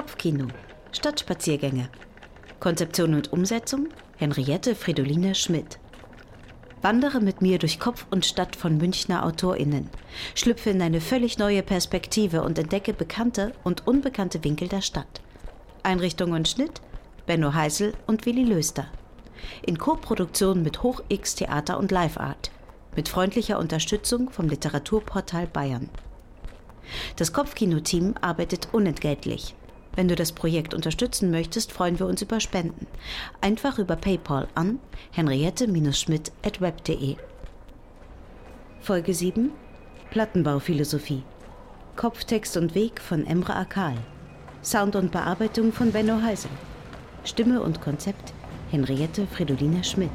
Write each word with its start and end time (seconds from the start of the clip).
Kopfkino. 0.00 0.46
Stadtspaziergänge. 0.92 1.90
Konzeption 2.58 3.12
und 3.12 3.34
Umsetzung 3.34 3.88
Henriette 4.16 4.74
Fridoline 4.74 5.34
Schmidt. 5.34 5.78
Wandere 6.80 7.20
mit 7.20 7.42
mir 7.42 7.58
durch 7.58 7.78
Kopf 7.78 8.06
und 8.10 8.24
Stadt 8.24 8.56
von 8.56 8.78
Münchner 8.78 9.26
AutorInnen. 9.26 9.90
Schlüpfe 10.34 10.70
in 10.70 10.80
eine 10.80 11.02
völlig 11.02 11.36
neue 11.36 11.62
Perspektive 11.62 12.40
und 12.40 12.58
entdecke 12.58 12.94
bekannte 12.94 13.52
und 13.62 13.86
unbekannte 13.86 14.42
Winkel 14.42 14.68
der 14.68 14.80
Stadt. 14.80 15.20
Einrichtung 15.82 16.32
und 16.32 16.48
Schnitt 16.48 16.80
Benno 17.26 17.52
Heisel 17.52 17.92
und 18.06 18.24
Willi 18.24 18.44
Löster. 18.44 18.86
In 19.66 19.76
Koproduktion 19.76 20.62
mit 20.62 20.82
Hoch 20.82 21.02
X 21.10 21.34
Theater 21.34 21.76
und 21.76 21.90
Live 21.90 22.16
Art. 22.16 22.50
Mit 22.96 23.10
freundlicher 23.10 23.58
Unterstützung 23.58 24.30
vom 24.30 24.48
Literaturportal 24.48 25.46
Bayern. 25.46 25.90
Das 27.16 27.34
Kopfkino-Team 27.34 28.14
arbeitet 28.22 28.68
unentgeltlich. 28.72 29.54
Wenn 29.94 30.08
du 30.08 30.14
das 30.14 30.32
Projekt 30.32 30.74
unterstützen 30.74 31.30
möchtest, 31.30 31.72
freuen 31.72 31.98
wir 31.98 32.06
uns 32.06 32.22
über 32.22 32.40
Spenden. 32.40 32.86
Einfach 33.40 33.78
über 33.78 33.96
PayPal 33.96 34.48
an 34.54 34.78
henriette-schmidt.web.de. 35.12 37.16
Folge 38.80 39.14
7 39.14 39.50
Plattenbauphilosophie. 40.10 41.22
Kopf, 41.96 42.24
Text 42.24 42.56
und 42.56 42.74
Weg 42.74 43.00
von 43.00 43.26
Emre 43.26 43.54
Akal. 43.54 43.96
Sound 44.62 44.96
und 44.96 45.12
Bearbeitung 45.12 45.72
von 45.72 45.92
Benno 45.92 46.20
Heisel. 46.22 46.50
Stimme 47.24 47.62
und 47.62 47.80
Konzept 47.80 48.32
Henriette 48.70 49.26
Fridolina 49.26 49.82
Schmidt. 49.82 50.10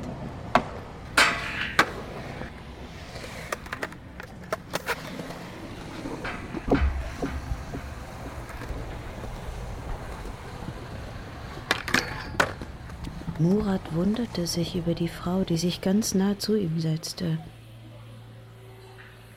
Murat 13.45 13.93
wunderte 13.93 14.47
sich 14.47 14.75
über 14.75 14.95
die 14.95 15.07
Frau, 15.07 15.43
die 15.43 15.57
sich 15.57 15.81
ganz 15.81 16.15
nah 16.15 16.39
zu 16.39 16.55
ihm 16.55 16.79
setzte. 16.79 17.37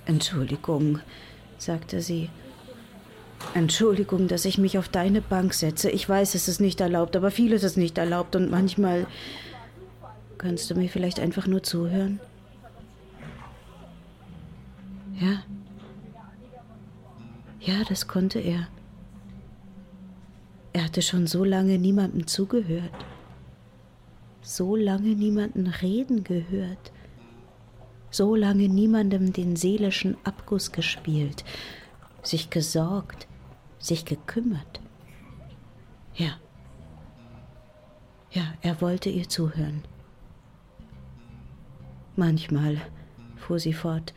Entschuldigung, 0.07 1.01
sagte 1.59 2.01
sie. 2.01 2.31
Entschuldigung, 3.53 4.27
dass 4.27 4.47
ich 4.47 4.57
mich 4.57 4.79
auf 4.79 4.89
deine 4.89 5.21
Bank 5.21 5.53
setze. 5.53 5.91
Ich 5.91 6.09
weiß, 6.09 6.35
es 6.35 6.49
ist 6.49 6.59
nicht 6.59 6.81
erlaubt, 6.81 7.17
aber 7.17 7.31
vieles 7.31 7.63
ist 7.63 7.77
nicht 7.77 7.99
erlaubt 7.99 8.35
und 8.35 8.51
manchmal. 8.51 9.07
Kannst 10.39 10.71
du 10.71 10.75
mir 10.75 10.89
vielleicht 10.89 11.21
einfach 11.21 11.47
nur 11.47 11.63
zuhören? 11.63 12.19
Ja. 15.21 15.43
Ja, 17.61 17.85
das 17.87 18.09
konnte 18.09 18.39
er. 18.39 18.69
Er 20.73 20.85
hatte 20.85 21.03
schon 21.03 21.27
so 21.27 21.45
lange 21.45 21.77
niemandem 21.77 22.27
zugehört 22.27 23.08
so 24.49 24.77
lange 24.77 25.15
niemanden 25.15 25.67
reden 25.67 26.25
gehört, 26.25 26.91
so 28.11 28.35
lange 28.35 28.67
niemandem 28.71 29.35
den 29.35 29.57
seelischen 29.57 30.17
Abguss 30.25 30.73
gespielt, 30.73 31.45
sich 32.23 32.49
gesorgt, 32.49 33.29
sich 33.79 34.07
gekümmert. 34.07 34.81
Ja, 36.15 36.39
ja, 38.31 38.55
er 38.63 38.81
wollte 38.81 39.11
ihr 39.11 39.29
zuhören. 39.29 39.83
Manchmal, 42.17 42.81
fuhr 43.37 43.59
sie 43.59 43.75
fort, 43.75 44.15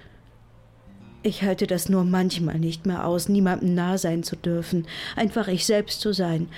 ich 1.23 1.43
halte 1.43 1.67
das 1.67 1.89
nur 1.89 2.03
manchmal 2.03 2.59
nicht 2.59 2.85
mehr 2.85 3.05
aus, 3.05 3.29
niemandem 3.29 3.75
nah 3.75 3.97
sein 3.97 4.23
zu 4.23 4.35
dürfen, 4.35 4.87
einfach 5.15 5.47
ich 5.47 5.65
selbst 5.65 6.01
zu 6.01 6.13
sein, 6.13 6.49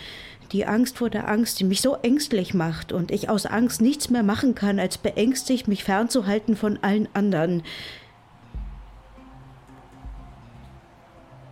die 0.52 0.66
Angst 0.66 0.98
vor 0.98 1.10
der 1.10 1.28
Angst, 1.28 1.60
die 1.60 1.64
mich 1.64 1.82
so 1.82 1.96
ängstlich 1.96 2.54
macht 2.54 2.92
und 2.92 3.12
ich 3.12 3.30
aus 3.30 3.46
Angst 3.46 3.82
nichts 3.82 4.10
mehr 4.10 4.24
machen 4.24 4.56
kann, 4.56 4.80
als 4.80 4.98
beängstigt, 4.98 5.68
mich 5.68 5.84
fernzuhalten 5.84 6.56
von 6.56 6.78
allen 6.82 7.10
anderen. 7.14 7.64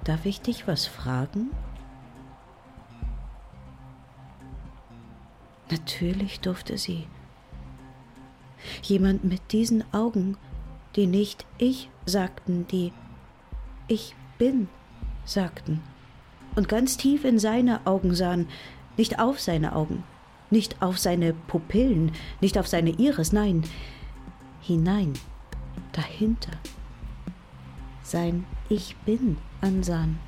Darf 0.03 0.25
ich 0.25 0.41
dich 0.41 0.67
was 0.67 0.85
fragen? 0.85 1.51
Natürlich 5.69 6.39
durfte 6.39 6.77
sie. 6.77 7.07
Jemand 8.83 9.23
mit 9.23 9.51
diesen 9.51 9.83
Augen, 9.93 10.37
die 10.95 11.07
nicht 11.07 11.45
ich 11.57 11.89
sagten, 12.05 12.67
die 12.67 12.91
ich 13.87 14.15
bin 14.37 14.67
sagten 15.25 15.81
und 16.55 16.67
ganz 16.67 16.97
tief 16.97 17.23
in 17.23 17.39
seine 17.39 17.85
Augen 17.85 18.15
sahen, 18.15 18.47
nicht 18.97 19.19
auf 19.19 19.39
seine 19.39 19.75
Augen, 19.75 20.03
nicht 20.49 20.81
auf 20.81 20.97
seine 20.97 21.33
Pupillen, 21.33 22.11
nicht 22.41 22.57
auf 22.57 22.67
seine 22.67 22.91
Iris, 22.91 23.31
nein, 23.31 23.63
hinein, 24.61 25.13
dahinter. 25.93 26.51
Sein 28.03 28.45
Ich 28.67 28.95
bin 28.97 29.37
ansahen. 29.61 30.19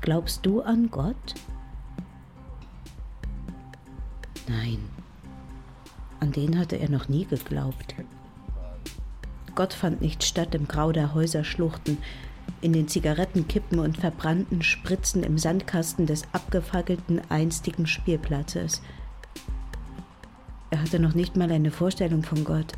Glaubst 0.00 0.44
du 0.44 0.60
an 0.62 0.90
Gott? 0.90 1.34
Nein, 4.48 4.78
an 6.22 6.30
den 6.30 6.56
hatte 6.56 6.76
er 6.76 6.88
noch 6.88 7.08
nie 7.08 7.24
geglaubt. 7.24 7.96
Gott 9.56 9.74
fand 9.74 10.00
nicht 10.00 10.22
statt 10.22 10.54
im 10.54 10.68
Grau 10.68 10.92
der 10.92 11.14
Häuserschluchten, 11.14 11.98
in 12.60 12.72
den 12.72 12.86
Zigarettenkippen 12.86 13.80
und 13.80 13.98
verbrannten 13.98 14.62
Spritzen 14.62 15.24
im 15.24 15.36
Sandkasten 15.36 16.06
des 16.06 16.22
abgefackelten 16.32 17.20
einstigen 17.28 17.88
Spielplatzes. 17.88 18.82
Er 20.70 20.80
hatte 20.80 21.00
noch 21.00 21.14
nicht 21.14 21.36
mal 21.36 21.50
eine 21.50 21.72
Vorstellung 21.72 22.22
von 22.22 22.44
Gott. 22.44 22.72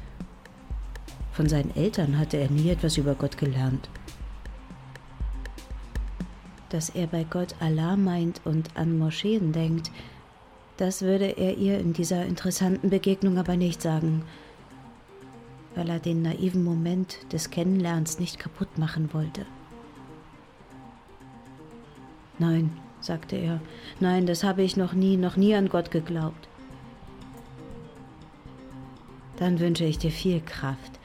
Von 1.33 1.47
seinen 1.47 1.77
Eltern 1.77 2.19
hatte 2.19 2.39
er 2.39 2.51
nie 2.51 2.71
etwas 2.71 2.97
über 2.97 3.15
Gott 3.15 3.37
gelernt. 3.37 3.91
Dass 6.71 6.89
er 6.89 7.09
bei 7.09 7.25
Gott 7.25 7.55
Allah 7.61 7.97
meint 7.97 8.41
und 8.47 8.75
an 8.75 8.99
Moscheen 8.99 9.53
denkt, 9.53 9.91
das 10.77 11.03
würde 11.03 11.37
er 11.37 11.57
ihr 11.57 11.79
in 11.79 11.93
dieser 11.93 12.25
interessanten 12.25 12.91
Begegnung 12.91 13.39
aber 13.39 13.57
nicht 13.57 13.81
sagen, 13.81 14.25
weil 15.75 15.89
er 15.89 15.99
den 15.99 16.23
naiven 16.23 16.65
Moment 16.65 17.19
des 17.33 17.51
Kennenlernens 17.51 18.19
nicht 18.19 18.39
kaputt 18.39 18.79
machen 18.79 19.13
wollte. 19.13 19.47
Nein, 22.39 22.77
sagte 23.01 23.37
er, 23.37 23.61
nein, 24.01 24.27
das 24.27 24.43
habe 24.43 24.63
ich 24.63 24.77
noch 24.77 24.93
nie, 24.93 25.17
noch 25.17 25.37
nie 25.37 25.55
an 25.55 25.69
Gott 25.69 25.91
geglaubt. 25.91 26.49
Dann 29.37 29.61
wünsche 29.61 29.85
ich 29.85 29.99
dir 29.99 30.11
viel 30.11 30.41
Kraft, 30.41 30.99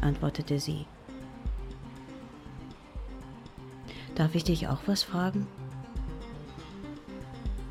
antwortete 0.00 0.58
sie. 0.58 0.86
Darf 4.14 4.34
ich 4.34 4.44
dich 4.44 4.68
auch 4.68 4.80
was 4.86 5.02
fragen? 5.02 5.46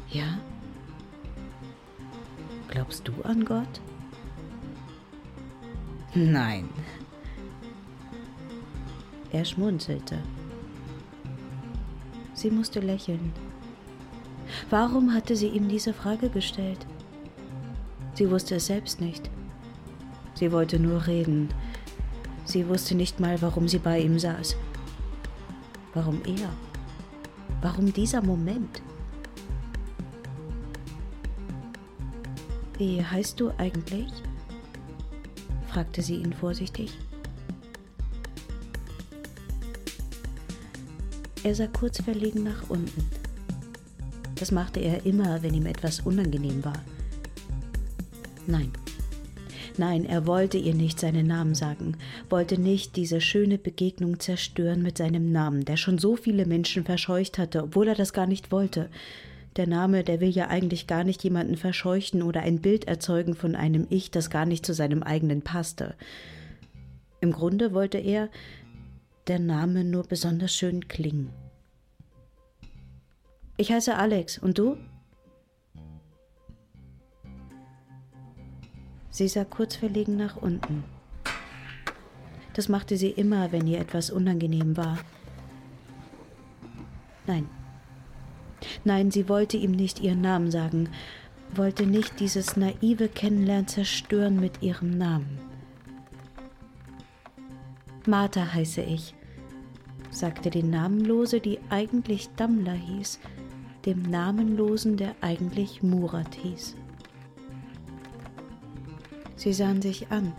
Ja? 0.10 0.40
Glaubst 2.74 3.08
du 3.08 3.14
an 3.22 3.46
Gott? 3.46 3.82
Nein. 6.16 6.68
Er 9.32 9.46
schmunzelte. 9.46 10.18
Sie 12.34 12.50
musste 12.50 12.80
lächeln. 12.80 13.32
Warum 14.72 15.14
hatte 15.14 15.36
sie 15.36 15.50
ihm 15.50 15.70
diese 15.70 15.94
Frage 15.94 16.30
gestellt? 16.30 16.88
Sie 18.16 18.32
wusste 18.32 18.56
es 18.56 18.66
selbst 18.66 19.00
nicht. 19.00 19.30
Sie 20.34 20.52
wollte 20.52 20.80
nur 20.80 21.06
reden. 21.06 21.50
Sie 22.46 22.68
wusste 22.68 22.96
nicht 22.96 23.20
mal, 23.20 23.40
warum 23.44 23.68
sie 23.68 23.78
bei 23.78 24.00
ihm 24.00 24.18
saß. 24.18 24.56
Warum 25.94 26.24
er? 26.26 26.50
Warum 27.62 27.94
dieser 27.94 28.24
Moment? 28.24 28.82
Wie 32.84 33.02
heißt 33.02 33.40
du 33.40 33.50
eigentlich? 33.58 34.12
fragte 35.70 36.02
sie 36.02 36.16
ihn 36.16 36.34
vorsichtig. 36.34 36.92
Er 41.46 41.56
sah 41.56 41.68
kurz 41.68 42.02
verlegen 42.02 42.44
nach 42.44 42.70
unten. 42.70 43.06
Das 44.36 44.52
machte 44.52 44.82
er 44.82 45.06
immer, 45.06 45.42
wenn 45.42 45.54
ihm 45.54 45.66
etwas 45.66 46.02
unangenehm 46.02 46.66
war. 46.66 46.84
Nein. 48.48 48.74
Nein, 49.78 50.04
er 50.04 50.28
wollte 50.28 50.58
ihr 50.58 50.74
nicht 50.74 51.00
seinen 51.00 51.28
Namen 51.28 51.56
sagen, 51.56 51.96
wollte 52.30 52.60
nicht 52.60 52.98
diese 52.98 53.22
schöne 53.22 53.58
Begegnung 53.58 54.20
zerstören 54.20 54.84
mit 54.84 54.98
seinem 54.98 55.32
Namen, 55.32 55.64
der 55.64 55.78
schon 55.78 56.00
so 56.00 56.18
viele 56.18 56.46
Menschen 56.46 56.84
verscheucht 56.84 57.38
hatte, 57.38 57.64
obwohl 57.64 57.88
er 57.88 57.96
das 57.96 58.12
gar 58.12 58.28
nicht 58.28 58.52
wollte. 58.52 58.90
Der 59.56 59.68
Name, 59.68 60.04
der 60.04 60.20
will 60.20 60.30
ja 60.30 60.48
eigentlich 60.48 60.88
gar 60.88 61.04
nicht 61.04 61.24
jemanden 61.24 61.58
verscheuchen 61.58 62.24
oder 62.24 62.42
ein 62.42 62.60
Bild 62.60 62.86
erzeugen 62.86 63.36
von 63.36 63.56
einem 63.56 63.86
Ich, 63.90 64.10
das 64.10 64.30
gar 64.30 64.46
nicht 64.46 64.66
zu 64.66 64.74
seinem 64.74 65.04
eigenen 65.04 65.44
passte. 65.44 65.96
Im 67.22 67.32
Grunde 67.32 67.74
wollte 67.74 68.00
er, 68.00 68.30
der 69.28 69.40
Name 69.40 69.84
nur 69.84 70.04
besonders 70.04 70.56
schön 70.56 70.88
klingen. 70.88 71.30
Ich 73.58 73.72
heiße 73.72 73.96
Alex. 73.96 74.40
Und 74.40 74.58
du? 74.58 74.76
Sie 79.12 79.28
sah 79.28 79.46
kurz 79.46 79.76
verlegen 79.76 80.18
nach 80.18 80.36
unten. 80.38 80.84
Das 82.54 82.68
machte 82.68 82.98
sie 82.98 83.12
immer, 83.12 83.52
wenn 83.52 83.68
ihr 83.68 83.80
etwas 83.80 84.10
unangenehm 84.10 84.76
war. 84.76 84.98
Nein. 87.28 87.48
Nein, 88.84 89.12
sie 89.12 89.30
wollte 89.30 89.58
ihm 89.58 89.72
nicht 89.72 90.00
ihren 90.02 90.22
Namen 90.22 90.52
sagen, 90.52 90.90
wollte 91.56 91.86
nicht 91.86 92.20
dieses 92.20 92.58
naive 92.58 93.08
Kennenlernen 93.08 93.68
zerstören 93.68 94.40
mit 94.40 94.62
ihrem 94.62 94.98
Namen. 94.98 95.40
Martha 98.06 98.54
heiße 98.54 98.82
ich, 98.82 99.14
sagte 100.12 100.50
die 100.50 100.64
Namenlose, 100.64 101.40
die 101.40 101.60
eigentlich 101.70 102.30
Dammler 102.36 102.74
hieß, 102.74 103.20
dem 103.86 104.02
Namenlosen, 104.02 104.98
der 104.98 105.16
eigentlich 105.22 105.84
Murat 105.84 106.36
hieß. 106.36 106.76
Sie 109.36 109.54
sahen 109.54 109.82
sich 109.82 110.10
an. 110.10 110.34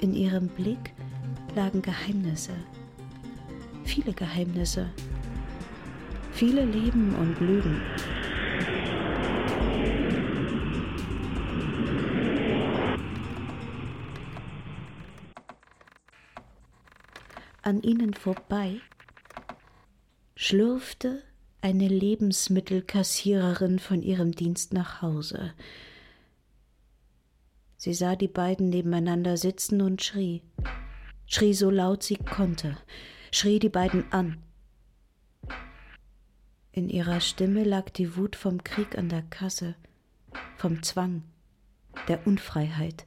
In 0.00 0.14
ihrem 0.14 0.48
Blick 0.48 0.92
lagen 1.54 1.82
Geheimnisse, 1.82 2.52
viele 3.84 4.12
Geheimnisse, 4.12 4.90
viele 6.34 6.64
Leben 6.64 7.14
und 7.14 7.38
Lügen. 7.40 7.80
An 17.62 17.80
ihnen 17.82 18.14
vorbei 18.14 18.80
schlürfte 20.34 21.22
eine 21.62 21.86
Lebensmittelkassiererin 21.86 23.78
von 23.78 24.02
ihrem 24.02 24.32
Dienst 24.32 24.72
nach 24.72 25.02
Hause. 25.02 25.54
Sie 27.76 27.94
sah 27.94 28.16
die 28.16 28.28
beiden 28.28 28.70
nebeneinander 28.70 29.36
sitzen 29.36 29.80
und 29.80 30.02
schrie, 30.02 30.42
schrie 31.26 31.54
so 31.54 31.70
laut 31.70 32.02
sie 32.02 32.16
konnte, 32.16 32.76
schrie 33.30 33.60
die 33.60 33.68
beiden 33.68 34.12
an. 34.12 34.42
In 36.76 36.88
ihrer 36.88 37.20
Stimme 37.20 37.62
lag 37.62 37.90
die 37.90 38.16
Wut 38.16 38.34
vom 38.34 38.64
Krieg 38.64 38.98
an 38.98 39.08
der 39.08 39.22
Kasse, 39.22 39.76
vom 40.56 40.82
Zwang, 40.82 41.22
der 42.08 42.26
Unfreiheit, 42.26 43.06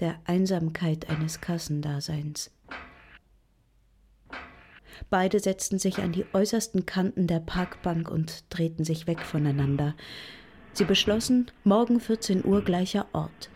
der 0.00 0.18
Einsamkeit 0.24 1.10
eines 1.10 1.42
Kassendaseins. 1.42 2.50
Beide 5.10 5.40
setzten 5.40 5.78
sich 5.78 5.98
an 5.98 6.12
die 6.12 6.24
äußersten 6.32 6.86
Kanten 6.86 7.26
der 7.26 7.40
Parkbank 7.40 8.10
und 8.10 8.44
drehten 8.48 8.86
sich 8.86 9.06
weg 9.06 9.20
voneinander. 9.20 9.94
Sie 10.72 10.84
beschlossen, 10.84 11.50
morgen 11.64 12.00
14 12.00 12.46
Uhr 12.46 12.64
gleicher 12.64 13.06
Ort. 13.12 13.50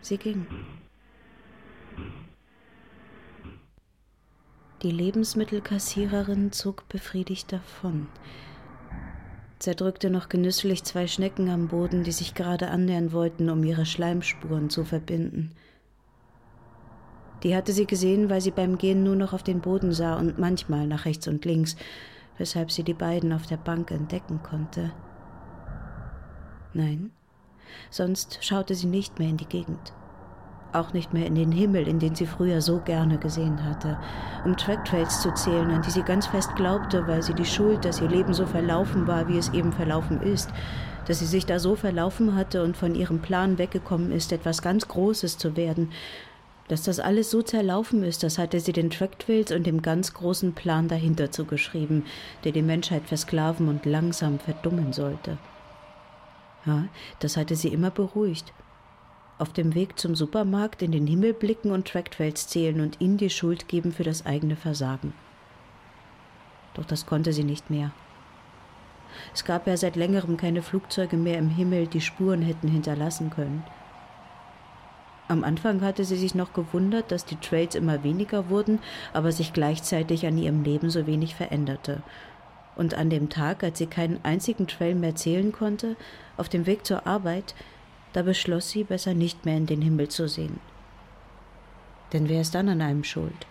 Sie 0.00 0.16
ging. 0.16 0.46
Die 4.82 4.92
Lebensmittelkassiererin 4.92 6.52
zog 6.52 6.88
befriedigt 6.88 7.50
davon, 7.50 8.06
zerdrückte 9.58 10.08
noch 10.08 10.28
genüsslich 10.28 10.84
zwei 10.84 11.08
Schnecken 11.08 11.48
am 11.48 11.66
Boden, 11.66 12.04
die 12.04 12.12
sich 12.12 12.34
gerade 12.34 12.68
annähern 12.68 13.10
wollten, 13.10 13.50
um 13.50 13.64
ihre 13.64 13.86
Schleimspuren 13.86 14.70
zu 14.70 14.84
verbinden. 14.84 15.50
Die 17.42 17.56
hatte 17.56 17.72
sie 17.72 17.86
gesehen, 17.86 18.30
weil 18.30 18.40
sie 18.40 18.52
beim 18.52 18.78
Gehen 18.78 19.02
nur 19.02 19.16
noch 19.16 19.32
auf 19.32 19.42
den 19.42 19.60
Boden 19.60 19.92
sah 19.92 20.16
und 20.16 20.38
manchmal 20.38 20.86
nach 20.86 21.06
rechts 21.06 21.26
und 21.26 21.44
links, 21.44 21.74
weshalb 22.36 22.70
sie 22.70 22.84
die 22.84 22.94
beiden 22.94 23.32
auf 23.32 23.46
der 23.46 23.56
Bank 23.56 23.90
entdecken 23.90 24.44
konnte. 24.44 24.92
Nein, 26.72 27.10
sonst 27.90 28.38
schaute 28.44 28.76
sie 28.76 28.86
nicht 28.86 29.18
mehr 29.18 29.28
in 29.28 29.38
die 29.38 29.46
Gegend. 29.46 29.92
Auch 30.72 30.92
nicht 30.92 31.14
mehr 31.14 31.26
in 31.26 31.34
den 31.34 31.50
Himmel, 31.50 31.88
in 31.88 31.98
den 31.98 32.14
sie 32.14 32.26
früher 32.26 32.60
so 32.60 32.80
gerne 32.80 33.16
gesehen 33.16 33.64
hatte, 33.64 33.98
um 34.44 34.56
Tracktrails 34.56 35.22
zu 35.22 35.32
zählen, 35.32 35.70
an 35.70 35.80
die 35.80 35.90
sie 35.90 36.02
ganz 36.02 36.26
fest 36.26 36.54
glaubte, 36.56 37.06
weil 37.06 37.22
sie 37.22 37.32
die 37.32 37.46
Schuld, 37.46 37.86
dass 37.86 38.02
ihr 38.02 38.08
Leben 38.08 38.34
so 38.34 38.44
verlaufen 38.44 39.06
war, 39.06 39.28
wie 39.28 39.38
es 39.38 39.48
eben 39.54 39.72
verlaufen 39.72 40.20
ist, 40.20 40.50
dass 41.06 41.20
sie 41.20 41.26
sich 41.26 41.46
da 41.46 41.58
so 41.58 41.74
verlaufen 41.74 42.34
hatte 42.34 42.62
und 42.62 42.76
von 42.76 42.94
ihrem 42.94 43.20
Plan 43.20 43.56
weggekommen 43.56 44.12
ist, 44.12 44.30
etwas 44.30 44.60
ganz 44.60 44.86
Großes 44.88 45.38
zu 45.38 45.56
werden, 45.56 45.90
dass 46.68 46.82
das 46.82 47.00
alles 47.00 47.30
so 47.30 47.40
zerlaufen 47.40 48.02
ist, 48.02 48.22
das 48.22 48.36
hatte 48.36 48.60
sie 48.60 48.72
den 48.72 48.90
Tractwills 48.90 49.50
und 49.52 49.66
dem 49.66 49.80
ganz 49.80 50.12
großen 50.12 50.52
Plan 50.52 50.86
dahinter 50.86 51.30
zugeschrieben, 51.30 52.04
der 52.44 52.52
die 52.52 52.62
Menschheit 52.62 53.06
versklaven 53.06 53.68
und 53.68 53.86
langsam 53.86 54.38
verdummen 54.38 54.92
sollte. 54.92 55.38
Ja, 56.66 56.84
das 57.20 57.38
hatte 57.38 57.56
sie 57.56 57.68
immer 57.68 57.90
beruhigt. 57.90 58.52
Auf 59.38 59.52
dem 59.52 59.76
Weg 59.76 60.00
zum 60.00 60.16
Supermarkt 60.16 60.82
in 60.82 60.90
den 60.90 61.06
Himmel 61.06 61.32
blicken 61.32 61.70
und 61.70 61.86
Tractwells 61.86 62.48
zählen 62.48 62.80
und 62.80 63.00
ihnen 63.00 63.18
die 63.18 63.30
Schuld 63.30 63.68
geben 63.68 63.92
für 63.92 64.02
das 64.02 64.26
eigene 64.26 64.56
Versagen. 64.56 65.12
Doch 66.74 66.84
das 66.84 67.06
konnte 67.06 67.32
sie 67.32 67.44
nicht 67.44 67.70
mehr. 67.70 67.92
Es 69.32 69.44
gab 69.44 69.68
ja 69.68 69.76
seit 69.76 69.94
längerem 69.94 70.36
keine 70.36 70.62
Flugzeuge 70.62 71.16
mehr 71.16 71.38
im 71.38 71.50
Himmel, 71.50 71.86
die 71.86 72.00
Spuren 72.00 72.42
hätten 72.42 72.68
hinterlassen 72.68 73.30
können. 73.30 73.62
Am 75.28 75.44
Anfang 75.44 75.82
hatte 75.82 76.04
sie 76.04 76.16
sich 76.16 76.34
noch 76.34 76.52
gewundert, 76.52 77.12
dass 77.12 77.24
die 77.24 77.36
Trails 77.36 77.74
immer 77.74 78.02
weniger 78.02 78.48
wurden, 78.48 78.80
aber 79.12 79.30
sich 79.30 79.52
gleichzeitig 79.52 80.26
an 80.26 80.38
ihrem 80.38 80.64
Leben 80.64 80.90
so 80.90 81.06
wenig 81.06 81.34
veränderte. 81.34 82.02
Und 82.76 82.94
an 82.94 83.10
dem 83.10 83.28
Tag, 83.28 83.62
als 83.62 83.78
sie 83.78 83.86
keinen 83.86 84.24
einzigen 84.24 84.66
Trail 84.66 84.94
mehr 84.94 85.14
zählen 85.14 85.52
konnte, 85.52 85.96
auf 86.36 86.48
dem 86.48 86.66
Weg 86.66 86.86
zur 86.86 87.06
Arbeit, 87.06 87.54
da 88.18 88.22
beschloss 88.22 88.70
sie, 88.70 88.84
besser 88.84 89.14
nicht 89.14 89.44
mehr 89.44 89.56
in 89.56 89.66
den 89.66 89.80
Himmel 89.80 90.08
zu 90.08 90.28
sehen. 90.28 90.58
Denn 92.12 92.28
wer 92.28 92.40
ist 92.40 92.54
dann 92.54 92.68
an 92.68 92.82
einem 92.82 93.04
schuld? 93.04 93.46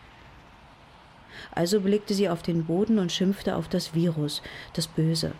Also 1.51 1.81
blickte 1.81 2.13
sie 2.13 2.27
auf 2.27 2.41
den 2.41 2.65
Boden 2.65 2.99
und 2.99 3.11
schimpfte 3.11 3.55
auf 3.55 3.69
das 3.69 3.93
Virus, 3.93 4.41
das 4.73 4.87
Böse, 4.87 5.31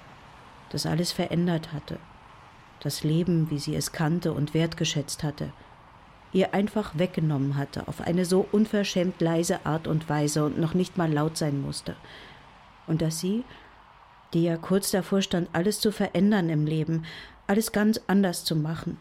das 0.69 0.85
alles 0.85 1.11
verändert 1.11 1.73
hatte, 1.73 1.99
das 2.79 3.03
Leben, 3.03 3.49
wie 3.49 3.59
sie 3.59 3.75
es 3.75 3.91
kannte 3.91 4.33
und 4.33 4.53
wertgeschätzt 4.53 5.23
hatte– 5.23 5.51
ihr 6.33 6.53
einfach 6.53 6.97
weggenommen 6.97 7.57
hatte, 7.57 7.87
auf 7.87 8.01
eine 8.01 8.25
so 8.25 8.47
unverschämt 8.51 9.21
leise 9.21 9.65
Art 9.65 9.87
und 9.87 10.09
Weise 10.09 10.45
und 10.45 10.59
noch 10.59 10.73
nicht 10.73 10.97
mal 10.97 11.11
laut 11.11 11.37
sein 11.37 11.61
musste. 11.61 11.95
Und 12.85 13.01
dass 13.01 13.19
sie, 13.19 13.43
die 14.33 14.43
ja 14.43 14.57
kurz 14.57 14.91
davor 14.91 15.21
stand, 15.21 15.49
alles 15.53 15.79
zu 15.79 15.91
verändern 15.91 16.49
im 16.49 16.65
Leben, 16.65 17.05
alles 17.47 17.71
ganz 17.71 17.99
anders 18.07 18.43
zu 18.43 18.55
machen, 18.55 18.97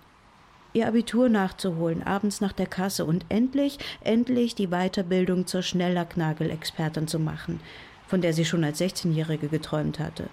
ihr 0.77 0.87
Abitur 0.87 1.29
nachzuholen, 1.29 2.03
abends 2.03 2.41
nach 2.41 2.53
der 2.53 2.67
Kasse 2.67 3.05
und 3.05 3.27
endlich, 3.29 3.79
endlich 4.03 4.55
die 4.55 4.69
Weiterbildung 4.69 5.47
zur 5.47 5.63
Schnelllacknagel-Expertin 5.63 7.09
zu 7.09 7.19
machen, 7.19 7.61
von 8.07 8.21
der 8.21 8.33
sie 8.33 8.45
schon 8.45 8.63
als 8.63 8.81
16-Jährige 8.81 9.49
geträumt 9.49 9.99
hatte, 9.99 10.29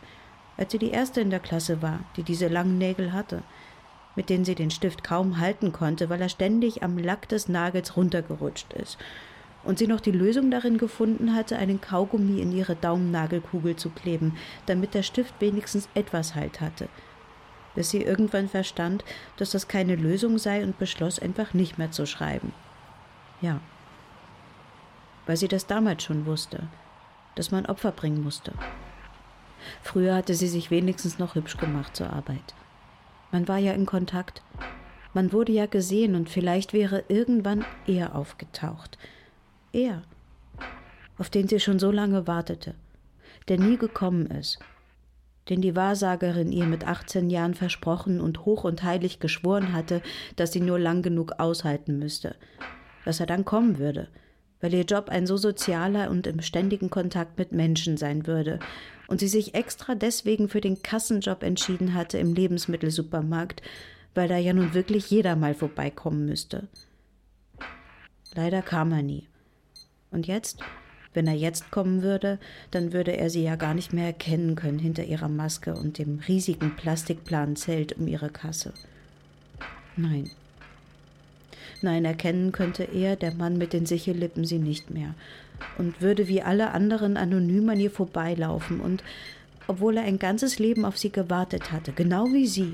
als 0.58 0.72
sie 0.72 0.80
die 0.80 0.92
erste 0.92 1.22
in 1.22 1.30
der 1.30 1.40
Klasse 1.40 1.82
war, 1.82 2.00
die 2.18 2.24
diese 2.24 2.48
langen 2.48 2.78
Nägel 2.78 3.14
hatte– 3.14 3.44
mit 4.16 4.30
denen 4.30 4.46
sie 4.46 4.56
den 4.56 4.72
Stift 4.72 5.04
kaum 5.04 5.40
halten 5.40 5.72
konnte, 5.72 6.10
weil 6.10 6.22
er 6.22 6.30
ständig 6.30 6.84
am 6.84 6.98
Lack 6.98 7.28
des 7.30 7.48
Nagels 7.48 7.98
runtergerutscht 7.98 8.74
ist, 8.74 8.98
und 9.64 9.80
sie 9.80 9.88
noch 9.88 10.02
die 10.02 10.12
Lösung 10.12 10.52
darin 10.52 10.78
gefunden 10.78 11.34
hatte, 11.34 11.58
einen 11.58 11.80
Kaugummi 11.80 12.42
in 12.42 12.52
ihre 12.52 12.76
Daumennagelkugel 12.76 13.78
zu 13.78 13.90
kleben, 13.90 14.36
damit 14.66 14.94
der 14.94 15.04
Stift 15.04 15.34
wenigstens 15.40 15.88
etwas 15.96 16.36
Halt 16.36 16.60
hatte, 16.60 16.90
bis 17.76 17.90
sie 17.90 18.02
irgendwann 18.02 18.48
verstand, 18.48 19.04
dass 19.38 19.52
das 19.52 19.68
keine 19.68 19.96
Lösung 19.96 20.38
sei 20.38 20.64
und 20.64 20.78
beschloss, 20.78 21.20
einfach 21.20 21.54
nicht 21.54 21.78
mehr 21.78 21.92
zu 21.92 22.06
schreiben. 22.06 22.54
Ja, 23.42 23.60
weil 25.26 25.38
sie 25.38 25.48
das 25.48 25.68
damals 25.68 26.04
schon 26.04 26.26
wusste, 26.26 26.68
dass 27.36 27.52
man 27.52 27.66
Opfer 27.66 27.92
bringen 27.92 28.24
musste. 28.24 28.54
Früher 29.82 30.16
hatte 30.16 30.34
sie 30.34 30.48
sich 30.48 30.72
wenigstens 30.72 31.20
noch 31.20 31.36
hübsch 31.36 31.58
gemacht 31.58 31.96
zur 31.96 32.12
Arbeit. 32.12 32.54
Man 33.32 33.48
war 33.48 33.58
ja 33.58 33.74
in 33.74 33.86
Kontakt. 33.86 34.44
Man 35.14 35.32
wurde 35.32 35.52
ja 35.52 35.66
gesehen 35.66 36.16
und 36.16 36.30
vielleicht 36.30 36.74
wäre 36.74 37.04
irgendwann 37.08 37.66
er 37.88 38.16
aufgetaucht. 38.16 38.98
Er, 39.72 40.04
auf 41.18 41.30
den 41.30 41.48
sie 41.48 41.60
schon 41.60 41.80
so 41.80 41.92
lange 41.92 42.28
wartete, 42.28 42.76
der 43.48 43.60
nie 43.60 43.78
gekommen 43.78 44.28
ist, 44.28 44.60
den 45.50 45.62
die 45.62 45.76
Wahrsagerin 45.76 46.52
ihr 46.52 46.66
mit 46.66 46.88
18 46.88 47.30
Jahren 47.30 47.54
versprochen 47.54 48.22
und 48.22 48.46
hoch 48.46 48.64
und 48.64 48.84
heilig 48.84 49.20
geschworen 49.20 49.74
hatte, 49.74 50.02
dass 50.36 50.54
sie 50.54 50.62
nur 50.62 50.80
lang 50.80 51.02
genug 51.02 51.34
aushalten 51.40 52.00
müsste, 52.00 52.36
dass 53.06 53.20
er 53.20 53.26
dann 53.26 53.46
kommen 53.46 53.78
würde, 53.78 54.08
weil 54.62 54.74
ihr 54.74 54.84
Job 54.84 55.10
ein 55.10 55.28
so 55.28 55.38
sozialer 55.38 56.10
und 56.10 56.28
im 56.28 56.42
ständigen 56.42 56.90
Kontakt 56.90 57.38
mit 57.38 57.52
Menschen 57.52 57.98
sein 57.98 58.26
würde 58.26 58.60
und 59.08 59.20
sie 59.20 59.28
sich 59.28 59.54
extra 59.54 59.96
deswegen 59.96 60.48
für 60.48 60.62
den 60.62 60.82
Kassenjob 60.82 61.44
entschieden 61.44 61.94
hatte 61.94 62.18
im 62.18 62.34
Lebensmittelsupermarkt, 62.34 63.62
weil 64.16 64.28
da 64.28 64.38
ja 64.38 64.54
nun 64.54 64.74
wirklich 64.74 65.10
jeder 65.10 65.36
mal 65.36 65.54
vorbeikommen 65.54 66.26
müsste. 66.26 66.68
Leider 68.36 68.62
kam 68.62 68.92
er 68.92 69.04
nie. 69.04 69.28
Und 70.10 70.28
jetzt 70.28 70.64
Wenn 71.14 71.28
er 71.28 71.34
jetzt 71.34 71.72
kommen 71.72 72.02
würde, 72.02 72.40
dann 72.72 72.94
würde 72.94 73.16
er 73.18 73.30
sie 73.30 73.44
ja 73.44 73.56
gar 73.56 73.74
nicht 73.74 73.94
mehr 73.94 74.08
erkennen 74.08 74.56
können 74.56 74.80
hinter 74.80 75.04
ihrer 75.04 75.30
Maske 75.30 75.76
und 75.76 75.98
dem 75.98 76.20
riesigen 76.28 76.76
Plastikplanzelt 76.76 77.94
um 77.98 78.08
ihre 78.08 78.30
Kasse. 78.30 78.74
Nein. 79.96 80.32
Nein, 81.82 82.06
erkennen 82.06 82.52
könnte 82.52 82.84
er, 82.84 83.16
der 83.16 83.34
Mann 83.34 83.58
mit 83.58 83.74
den 83.74 83.86
Sichellippen, 83.86 84.46
sie 84.46 84.60
nicht 84.60 84.90
mehr 84.90 85.14
und 85.78 86.02
würde 86.02 86.28
wie 86.28 86.42
alle 86.42 86.72
anderen 86.72 87.18
anonym 87.18 87.70
an 87.70 87.80
ihr 87.80 87.92
vorbeilaufen 87.92 88.80
und, 88.80 89.04
obwohl 89.68 89.98
er 89.98 90.04
ein 90.04 90.20
ganzes 90.20 90.60
Leben 90.60 90.86
auf 90.86 90.98
sie 90.98 91.12
gewartet 91.12 91.72
hatte, 91.72 91.92
genau 91.94 92.26
wie 92.32 92.48
sie, 92.48 92.74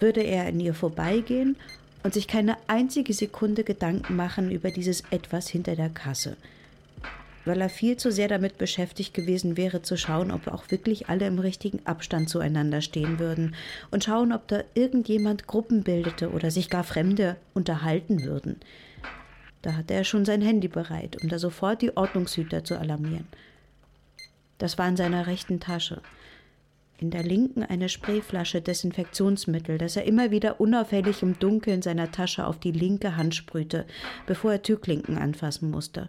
würde 0.00 0.22
er 0.22 0.46
an 0.46 0.60
ihr 0.60 0.74
vorbeigehen 0.74 1.56
und 2.02 2.14
sich 2.14 2.28
keine 2.28 2.56
einzige 2.66 3.12
Sekunde 3.12 3.64
Gedanken 3.64 4.16
machen 4.16 4.50
über 4.50 4.70
dieses 4.70 5.02
Etwas 5.10 5.48
hinter 5.48 5.74
der 5.74 5.88
Kasse, 5.88 6.36
weil 7.46 7.60
er 7.60 7.68
viel 7.68 7.96
zu 7.96 8.12
sehr 8.12 8.28
damit 8.28 8.58
beschäftigt 8.58 9.14
gewesen 9.14 9.56
wäre, 9.56 9.82
zu 9.82 9.96
schauen, 9.96 10.30
ob 10.30 10.48
auch 10.48 10.70
wirklich 10.70 11.08
alle 11.08 11.26
im 11.26 11.38
richtigen 11.38 11.84
Abstand 11.86 12.28
zueinander 12.28 12.80
stehen 12.80 13.18
würden 13.18 13.54
und 13.90 14.04
schauen, 14.04 14.32
ob 14.32 14.48
da 14.48 14.64
irgendjemand 14.74 15.46
Gruppen 15.46 15.82
bildete 15.82 16.30
oder 16.30 16.50
sich 16.50 16.68
gar 16.68 16.84
Fremde 16.84 17.36
unterhalten 17.54 18.24
würden. 18.24 18.56
Da 19.62 19.72
hatte 19.72 19.94
er 19.94 20.04
schon 20.04 20.24
sein 20.24 20.42
Handy 20.42 20.68
bereit, 20.68 21.16
um 21.22 21.28
da 21.28 21.38
sofort 21.38 21.82
die 21.82 21.96
Ordnungshüter 21.96 22.64
zu 22.64 22.78
alarmieren. 22.78 23.26
Das 24.58 24.78
war 24.78 24.88
in 24.88 24.96
seiner 24.96 25.26
rechten 25.26 25.60
Tasche 25.60 26.02
in 26.98 27.10
der 27.10 27.22
linken 27.22 27.62
eine 27.62 27.88
Sprayflasche 27.88 28.62
Desinfektionsmittel, 28.62 29.78
das 29.78 29.96
er 29.96 30.04
immer 30.04 30.30
wieder 30.30 30.60
unauffällig 30.60 31.22
im 31.22 31.38
Dunkeln 31.38 31.82
seiner 31.82 32.10
Tasche 32.10 32.46
auf 32.46 32.58
die 32.58 32.72
linke 32.72 33.16
Hand 33.16 33.34
sprühte, 33.34 33.84
bevor 34.26 34.52
er 34.52 34.62
Türklinken 34.62 35.18
anfassen 35.18 35.70
musste, 35.70 36.08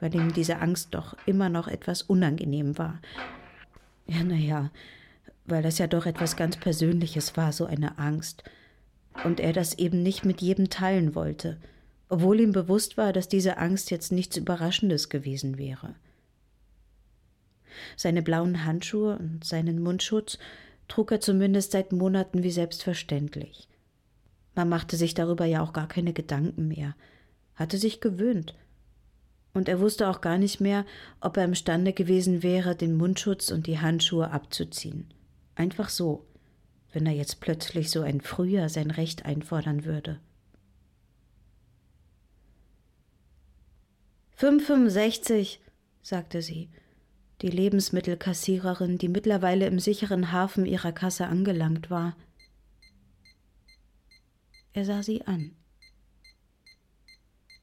weil 0.00 0.14
ihm 0.14 0.32
diese 0.32 0.58
Angst 0.58 0.88
doch 0.92 1.16
immer 1.26 1.48
noch 1.48 1.68
etwas 1.68 2.02
unangenehm 2.02 2.78
war. 2.78 3.00
Ja, 4.06 4.24
naja, 4.24 4.70
weil 5.46 5.62
das 5.62 5.78
ja 5.78 5.86
doch 5.86 6.06
etwas 6.06 6.36
ganz 6.36 6.56
Persönliches 6.56 7.36
war, 7.36 7.52
so 7.52 7.66
eine 7.66 7.98
Angst. 7.98 8.42
Und 9.24 9.40
er 9.40 9.52
das 9.52 9.78
eben 9.78 10.02
nicht 10.02 10.24
mit 10.24 10.40
jedem 10.40 10.70
teilen 10.70 11.14
wollte, 11.14 11.58
obwohl 12.08 12.40
ihm 12.40 12.52
bewusst 12.52 12.96
war, 12.96 13.12
dass 13.12 13.28
diese 13.28 13.58
Angst 13.58 13.90
jetzt 13.90 14.12
nichts 14.12 14.36
Überraschendes 14.36 15.08
gewesen 15.08 15.58
wäre. 15.58 15.94
Seine 17.96 18.22
blauen 18.22 18.64
Handschuhe 18.64 19.16
und 19.18 19.44
seinen 19.44 19.82
Mundschutz 19.82 20.38
trug 20.88 21.12
er 21.12 21.20
zumindest 21.20 21.72
seit 21.72 21.92
Monaten 21.92 22.42
wie 22.42 22.50
selbstverständlich. 22.50 23.68
Man 24.54 24.68
machte 24.68 24.96
sich 24.96 25.14
darüber 25.14 25.44
ja 25.44 25.62
auch 25.62 25.72
gar 25.72 25.86
keine 25.86 26.12
Gedanken 26.12 26.68
mehr, 26.68 26.96
hatte 27.54 27.78
sich 27.78 28.00
gewöhnt. 28.00 28.54
Und 29.52 29.68
er 29.68 29.80
wusste 29.80 30.08
auch 30.08 30.20
gar 30.20 30.38
nicht 30.38 30.60
mehr, 30.60 30.86
ob 31.20 31.36
er 31.36 31.44
imstande 31.44 31.92
gewesen 31.92 32.42
wäre, 32.42 32.76
den 32.76 32.96
Mundschutz 32.96 33.50
und 33.50 33.66
die 33.66 33.80
Handschuhe 33.80 34.30
abzuziehen. 34.30 35.12
Einfach 35.54 35.88
so, 35.88 36.26
wenn 36.92 37.06
er 37.06 37.12
jetzt 37.12 37.40
plötzlich 37.40 37.90
so 37.90 38.02
ein 38.02 38.20
Frühjahr 38.20 38.68
sein 38.68 38.90
Recht 38.90 39.24
einfordern 39.24 39.84
würde. 39.84 40.20
565, 44.36 45.60
sagte 46.02 46.40
sie 46.42 46.70
die 47.42 47.48
Lebensmittelkassiererin, 47.48 48.98
die 48.98 49.08
mittlerweile 49.08 49.66
im 49.66 49.78
sicheren 49.78 50.32
Hafen 50.32 50.66
ihrer 50.66 50.92
Kasse 50.92 51.26
angelangt 51.26 51.90
war. 51.90 52.16
Er 54.72 54.84
sah 54.84 55.02
sie 55.02 55.26
an. 55.26 55.52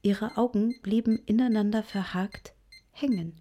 Ihre 0.02 0.36
Augen 0.36 0.80
blieben 0.82 1.18
ineinander 1.26 1.82
verhakt 1.82 2.54
hängen. 2.92 3.40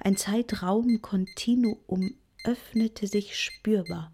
Ein 0.00 0.16
Zeitraumkontinuum 0.16 2.14
öffnete 2.44 3.06
sich 3.06 3.38
spürbar, 3.38 4.12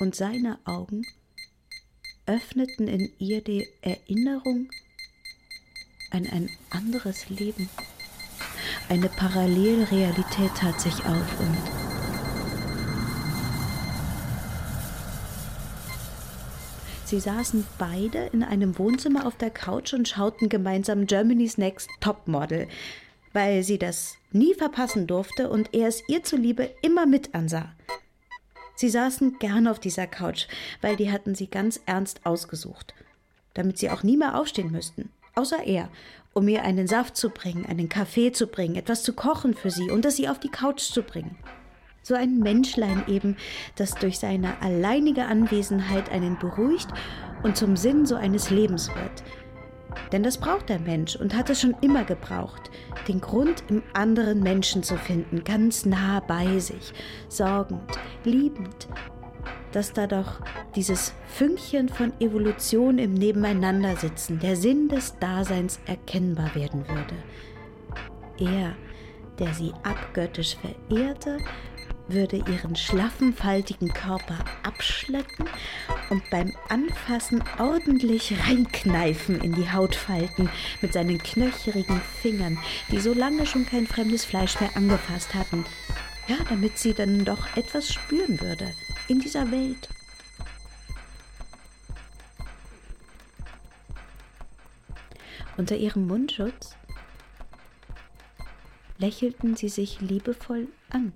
und 0.00 0.14
seine 0.14 0.58
Augen 0.64 1.02
öffneten 2.26 2.88
in 2.88 3.12
ihr 3.18 3.42
die 3.42 3.66
Erinnerung 3.80 4.68
an 6.10 6.26
ein 6.26 6.50
anderes 6.70 7.28
Leben. 7.30 7.68
Eine 8.88 9.08
Parallelrealität 9.08 10.54
tat 10.54 10.80
sich 10.80 11.04
auf 11.04 11.40
und 11.40 11.77
Sie 17.08 17.20
saßen 17.20 17.66
beide 17.78 18.26
in 18.34 18.42
einem 18.42 18.78
Wohnzimmer 18.78 19.26
auf 19.26 19.34
der 19.34 19.48
Couch 19.48 19.94
und 19.94 20.06
schauten 20.06 20.50
gemeinsam 20.50 21.06
Germany's 21.06 21.56
Next 21.56 21.88
Topmodel, 22.00 22.68
weil 23.32 23.62
sie 23.62 23.78
das 23.78 24.18
nie 24.30 24.52
verpassen 24.52 25.06
durfte 25.06 25.48
und 25.48 25.72
er 25.72 25.88
es 25.88 26.06
ihr 26.06 26.22
zuliebe 26.22 26.68
immer 26.82 27.06
mit 27.06 27.34
ansah. 27.34 27.72
Sie 28.76 28.90
saßen 28.90 29.38
gern 29.38 29.68
auf 29.68 29.80
dieser 29.80 30.06
Couch, 30.06 30.48
weil 30.82 30.96
die 30.96 31.10
hatten 31.10 31.34
sie 31.34 31.46
ganz 31.46 31.80
ernst 31.86 32.26
ausgesucht, 32.26 32.92
damit 33.54 33.78
sie 33.78 33.88
auch 33.88 34.02
nie 34.02 34.18
mehr 34.18 34.38
aufstehen 34.38 34.70
müssten, 34.70 35.08
außer 35.34 35.64
er, 35.64 35.88
um 36.34 36.46
ihr 36.46 36.62
einen 36.62 36.88
Saft 36.88 37.16
zu 37.16 37.30
bringen, 37.30 37.64
einen 37.64 37.88
Kaffee 37.88 38.32
zu 38.32 38.48
bringen, 38.48 38.76
etwas 38.76 39.02
zu 39.02 39.14
kochen 39.14 39.54
für 39.54 39.70
sie 39.70 39.90
und 39.90 40.04
es 40.04 40.16
sie 40.16 40.28
auf 40.28 40.40
die 40.40 40.50
Couch 40.50 40.82
zu 40.82 41.02
bringen. 41.02 41.38
So 42.08 42.14
ein 42.14 42.38
Menschlein 42.38 43.04
eben, 43.06 43.36
das 43.76 43.90
durch 43.90 44.18
seine 44.18 44.62
alleinige 44.62 45.26
Anwesenheit 45.26 46.10
einen 46.10 46.38
beruhigt 46.38 46.88
und 47.42 47.58
zum 47.58 47.76
Sinn 47.76 48.06
so 48.06 48.14
eines 48.14 48.48
Lebens 48.48 48.88
wird. 48.88 49.22
Denn 50.10 50.22
das 50.22 50.38
braucht 50.38 50.70
der 50.70 50.78
Mensch 50.78 51.16
und 51.16 51.36
hat 51.36 51.50
es 51.50 51.60
schon 51.60 51.76
immer 51.82 52.04
gebraucht, 52.04 52.70
den 53.08 53.20
Grund 53.20 53.62
im 53.68 53.82
anderen 53.92 54.40
Menschen 54.40 54.82
zu 54.82 54.96
finden, 54.96 55.44
ganz 55.44 55.84
nah 55.84 56.20
bei 56.20 56.58
sich, 56.58 56.94
sorgend, 57.28 57.98
liebend, 58.24 58.88
dass 59.72 59.92
da 59.92 60.06
doch 60.06 60.40
dieses 60.76 61.12
Fünkchen 61.26 61.90
von 61.90 62.18
Evolution 62.20 62.96
im 62.96 63.12
Nebeneinandersitzen, 63.12 64.38
der 64.38 64.56
Sinn 64.56 64.88
des 64.88 65.18
Daseins 65.18 65.78
erkennbar 65.84 66.54
werden 66.54 66.88
würde. 66.88 67.16
Er, 68.38 68.74
der 69.38 69.52
sie 69.52 69.74
abgöttisch 69.82 70.56
verehrte, 70.56 71.36
würde 72.08 72.36
ihren 72.36 72.76
schlaffen, 72.76 73.34
faltigen 73.34 73.92
Körper 73.92 74.44
abschleppen 74.62 75.46
und 76.10 76.28
beim 76.30 76.52
Anfassen 76.68 77.42
ordentlich 77.58 78.34
reinkneifen 78.46 79.40
in 79.40 79.54
die 79.54 79.70
Hautfalten 79.70 80.48
mit 80.80 80.92
seinen 80.92 81.18
knöcherigen 81.18 82.00
Fingern, 82.20 82.58
die 82.90 83.00
so 83.00 83.12
lange 83.12 83.46
schon 83.46 83.66
kein 83.66 83.86
fremdes 83.86 84.24
Fleisch 84.24 84.58
mehr 84.60 84.76
angefasst 84.76 85.34
hatten, 85.34 85.64
ja, 86.26 86.36
damit 86.48 86.78
sie 86.78 86.94
dann 86.94 87.24
doch 87.24 87.56
etwas 87.56 87.92
spüren 87.92 88.40
würde 88.40 88.72
in 89.08 89.20
dieser 89.20 89.50
Welt. 89.50 89.88
Unter 95.56 95.76
ihrem 95.76 96.06
Mundschutz 96.06 96.76
lächelten 98.98 99.56
sie 99.56 99.68
sich 99.68 100.00
liebevoll 100.00 100.68
an. 100.90 101.12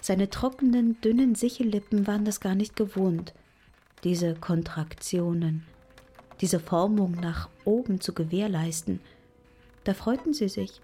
Seine 0.00 0.30
trockenen, 0.30 1.00
dünnen 1.00 1.34
Sichellippen 1.34 2.06
waren 2.06 2.24
das 2.24 2.40
gar 2.40 2.54
nicht 2.54 2.76
gewohnt, 2.76 3.34
diese 4.04 4.34
Kontraktionen, 4.34 5.64
diese 6.40 6.60
Formung 6.60 7.12
nach 7.12 7.48
oben 7.64 8.00
zu 8.00 8.12
gewährleisten. 8.12 9.00
Da 9.84 9.94
freuten 9.94 10.34
sie 10.34 10.48
sich, 10.48 10.80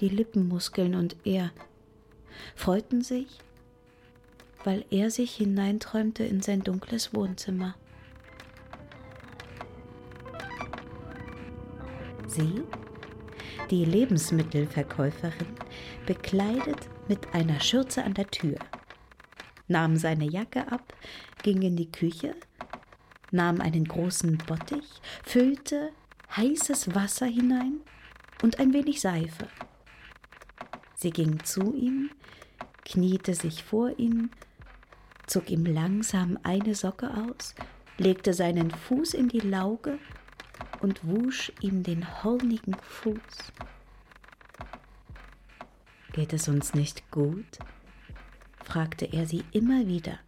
die 0.00 0.08
Lippenmuskeln 0.08 0.94
und 0.94 1.16
er, 1.24 1.50
freuten 2.54 3.02
sich, 3.02 3.38
weil 4.64 4.84
er 4.90 5.10
sich 5.10 5.34
hineinträumte 5.34 6.24
in 6.24 6.42
sein 6.42 6.62
dunkles 6.62 7.14
Wohnzimmer. 7.14 7.74
Sie, 12.26 12.62
die 13.70 13.84
Lebensmittelverkäuferin, 13.84 15.46
bekleidet 16.06 16.88
mit 17.08 17.34
einer 17.34 17.60
Schürze 17.60 18.04
an 18.04 18.14
der 18.14 18.28
Tür, 18.28 18.56
nahm 19.66 19.96
seine 19.96 20.24
Jacke 20.24 20.70
ab, 20.70 20.94
ging 21.42 21.62
in 21.62 21.76
die 21.76 21.90
Küche, 21.90 22.34
nahm 23.30 23.60
einen 23.60 23.84
großen 23.84 24.38
Bottich, 24.38 25.00
füllte 25.24 25.90
heißes 26.36 26.94
Wasser 26.94 27.26
hinein 27.26 27.80
und 28.42 28.58
ein 28.60 28.72
wenig 28.72 29.00
Seife. 29.00 29.48
Sie 30.94 31.10
ging 31.10 31.42
zu 31.44 31.74
ihm, 31.74 32.10
kniete 32.84 33.34
sich 33.34 33.62
vor 33.64 33.98
ihn 33.98 34.30
zog 35.28 35.50
ihm 35.50 35.66
langsam 35.66 36.38
eine 36.42 36.74
Socke 36.74 37.10
aus, 37.10 37.54
legte 37.98 38.32
seinen 38.32 38.70
Fuß 38.70 39.14
in 39.14 39.28
die 39.28 39.40
Lauge 39.40 39.98
und 40.80 41.06
wusch 41.06 41.52
ihm 41.60 41.82
den 41.82 42.24
hornigen 42.24 42.74
Fuß. 42.74 43.52
Geht 46.18 46.32
es 46.32 46.48
uns 46.48 46.74
nicht 46.74 47.12
gut? 47.12 47.60
fragte 48.64 49.04
er 49.04 49.24
sie 49.24 49.44
immer 49.52 49.86
wieder. 49.86 50.18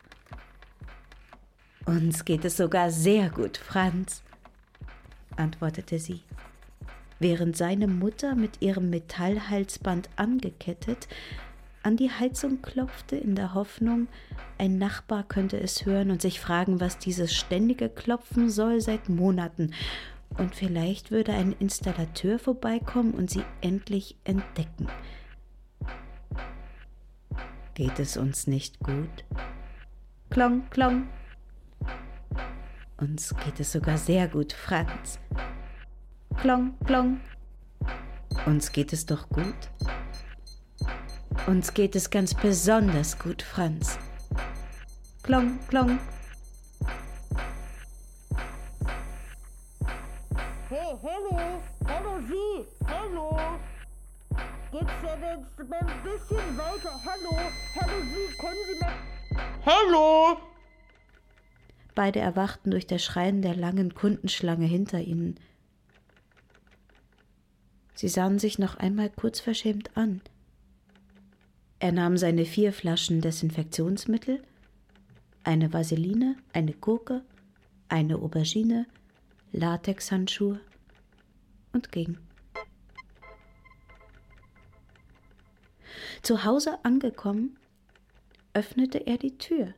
Uns 1.85 2.25
geht 2.25 2.45
es 2.45 2.57
sogar 2.57 2.93
sehr 2.93 3.29
gut, 3.29 3.57
Franz, 3.57 4.23
antwortete 5.35 5.99
sie. 5.99 6.23
während 7.19 7.57
seine 7.57 7.89
Mutter 7.89 8.37
mit 8.37 8.63
ihrem 8.63 8.89
Metallhalsband 8.89 10.11
angekettet 10.15 11.09
an 11.83 11.97
die 11.97 12.13
Heizung 12.13 12.63
klopfte 12.63 13.17
in 13.17 13.35
der 13.35 13.55
Hoffnung, 13.55 14.07
ein 14.59 14.79
Nachbar 14.79 15.25
könnte 15.25 15.59
es 15.59 15.87
hören 15.87 16.13
und 16.13 16.23
sich 16.23 16.39
fragen, 16.39 16.79
was 16.79 16.99
dieses 16.99 17.35
ständige 17.35 17.89
Klopfen 17.89 18.49
soll 18.49 18.81
seit 18.81 19.09
Monaten. 19.09 19.75
Und 20.39 20.55
vielleicht 20.55 21.11
würde 21.11 21.33
ein 21.33 21.53
Installateur 21.59 22.39
vorbeikommen 22.39 23.13
und 23.13 23.29
sie 23.29 23.43
endlich 23.61 24.15
entdecken. 24.23 24.87
Geht 27.75 27.99
es 27.99 28.17
uns 28.17 28.47
nicht 28.47 28.79
gut? 28.81 29.25
Klong, 30.31 30.69
klong. 30.71 31.09
Uns 32.99 33.35
geht 33.45 33.59
es 33.61 33.73
sogar 33.73 33.97
sehr 33.97 34.29
gut, 34.29 34.53
Franz. 34.53 35.19
Klong, 36.37 36.75
klong. 36.85 37.21
Uns 38.47 38.73
geht 38.73 38.93
es 38.93 39.07
doch 39.07 39.29
gut. 39.29 39.71
Uns 41.47 41.73
geht 41.73 41.97
es 41.97 42.11
ganz 42.11 42.35
besonders 42.35 43.19
gut, 43.19 43.43
Franz. 43.43 43.99
Klong, 45.23 45.59
klong. 45.69 45.99
Beide 62.11 62.19
erwachten 62.19 62.73
durch 62.73 62.89
das 62.89 63.05
Schreien 63.05 63.41
der 63.41 63.55
langen 63.55 63.95
Kundenschlange 63.95 64.67
hinter 64.67 65.01
ihnen. 65.01 65.39
Sie 67.95 68.09
sahen 68.09 68.41
sich 68.41 68.59
noch 68.59 68.75
einmal 68.75 69.11
kurz 69.11 69.39
verschämt 69.39 69.97
an. 69.97 70.21
Er 71.79 71.93
nahm 71.93 72.17
seine 72.17 72.47
vier 72.47 72.73
Flaschen 72.73 73.21
Desinfektionsmittel, 73.21 74.43
eine 75.45 75.73
Vaseline, 75.73 76.35
eine 76.53 76.73
Gurke, 76.73 77.23
eine 77.89 78.17
Aubergine, 78.17 78.87
Latexhandschuhe 79.53 80.61
und 81.73 81.93
ging. 81.93 82.19
Zu 86.23 86.43
Hause 86.43 86.85
angekommen, 86.85 87.57
öffnete 88.53 88.99
er 88.99 89.17
die 89.17 89.39
Tür. 89.39 89.75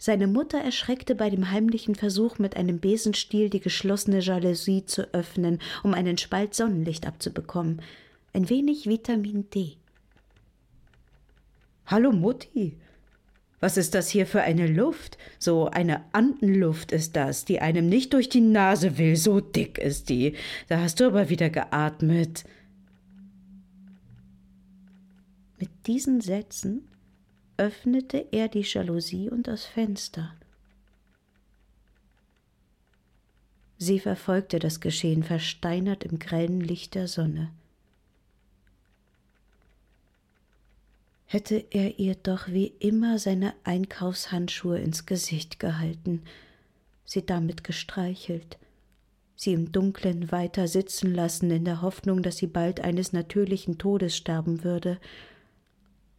Seine 0.00 0.28
Mutter 0.28 0.58
erschreckte 0.58 1.16
bei 1.16 1.28
dem 1.28 1.50
heimlichen 1.50 1.96
Versuch, 1.96 2.38
mit 2.38 2.56
einem 2.56 2.78
Besenstiel 2.78 3.50
die 3.50 3.60
geschlossene 3.60 4.20
Jalousie 4.20 4.86
zu 4.86 5.12
öffnen, 5.12 5.58
um 5.82 5.92
einen 5.92 6.18
Spalt 6.18 6.54
Sonnenlicht 6.54 7.04
abzubekommen. 7.04 7.82
Ein 8.32 8.48
wenig 8.48 8.86
Vitamin 8.86 9.50
D. 9.50 9.76
Hallo 11.86 12.12
Mutti. 12.12 12.76
Was 13.60 13.76
ist 13.76 13.96
das 13.96 14.08
hier 14.08 14.26
für 14.26 14.42
eine 14.42 14.68
Luft? 14.68 15.18
So 15.40 15.66
eine 15.66 16.04
Andenluft 16.12 16.92
ist 16.92 17.16
das, 17.16 17.44
die 17.44 17.60
einem 17.60 17.88
nicht 17.88 18.12
durch 18.12 18.28
die 18.28 18.40
Nase 18.40 18.98
will, 18.98 19.16
so 19.16 19.40
dick 19.40 19.78
ist 19.78 20.10
die. 20.10 20.36
Da 20.68 20.78
hast 20.78 21.00
du 21.00 21.06
aber 21.06 21.28
wieder 21.28 21.50
geatmet. 21.50 22.44
Mit 25.58 25.70
diesen 25.88 26.20
Sätzen 26.20 26.87
öffnete 27.58 28.26
er 28.32 28.48
die 28.48 28.62
Jalousie 28.62 29.28
und 29.28 29.46
das 29.46 29.66
Fenster. 29.66 30.34
Sie 33.76 34.00
verfolgte 34.00 34.58
das 34.58 34.80
Geschehen 34.80 35.22
versteinert 35.22 36.04
im 36.04 36.18
grellen 36.18 36.60
Licht 36.60 36.94
der 36.94 37.06
Sonne. 37.06 37.50
hätte 41.28 41.62
er 41.70 41.98
ihr 41.98 42.14
doch 42.14 42.48
wie 42.48 42.72
immer 42.78 43.18
seine 43.18 43.52
Einkaufshandschuhe 43.62 44.78
ins 44.78 45.04
Gesicht 45.04 45.60
gehalten, 45.60 46.22
sie 47.04 47.24
damit 47.24 47.64
gestreichelt, 47.64 48.56
sie 49.36 49.52
im 49.52 49.70
Dunklen 49.70 50.32
weiter 50.32 50.66
sitzen 50.68 51.14
lassen 51.14 51.50
in 51.50 51.66
der 51.66 51.82
Hoffnung, 51.82 52.22
dass 52.22 52.38
sie 52.38 52.46
bald 52.46 52.80
eines 52.80 53.12
natürlichen 53.12 53.76
Todes 53.76 54.16
sterben 54.16 54.64
würde, 54.64 54.98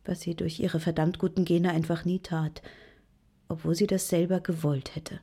was 0.10 0.22
sie 0.22 0.34
durch 0.34 0.60
ihre 0.60 0.80
verdammt 0.80 1.20
guten 1.20 1.46
Gene 1.46 1.70
einfach 1.72 2.04
nie 2.04 2.20
tat, 2.20 2.64
obwohl 3.48 3.76
sie 3.76 3.88
das 3.88 4.10
selber 4.10 4.40
gewollt 4.40 4.96
hätte. 4.96 5.20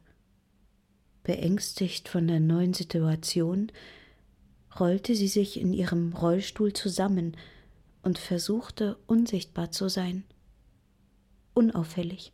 Beängstigt 1.25 2.09
von 2.09 2.29
der 2.29 2.39
neuen 2.39 2.73
Situation, 2.73 3.73
rollte 4.79 5.17
sie 5.17 5.29
sich 5.29 5.61
in 5.61 5.73
ihrem 5.73 6.13
Rollstuhl 6.13 6.73
zusammen, 6.73 7.37
und 8.07 8.19
versuchte 8.19 8.97
unsichtbar 9.09 9.73
zu 9.73 9.89
sein. 9.89 10.23
Unauffällig. 11.55 12.33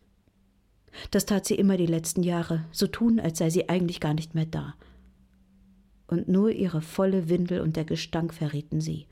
Das 1.10 1.24
tat 1.24 1.46
sie 1.46 1.54
immer 1.54 1.78
die 1.78 1.86
letzten 1.86 2.22
Jahre, 2.22 2.66
so 2.72 2.86
tun, 2.86 3.18
als 3.18 3.38
sei 3.38 3.48
sie 3.48 3.70
eigentlich 3.70 3.98
gar 3.98 4.12
nicht 4.12 4.34
mehr 4.34 4.44
da. 4.44 4.74
Und 6.06 6.28
nur 6.28 6.50
ihre 6.50 6.82
volle 6.82 7.30
Windel 7.30 7.62
und 7.62 7.76
der 7.76 7.86
Gestank 7.86 8.34
verrieten 8.34 8.82
sie. 8.82 9.06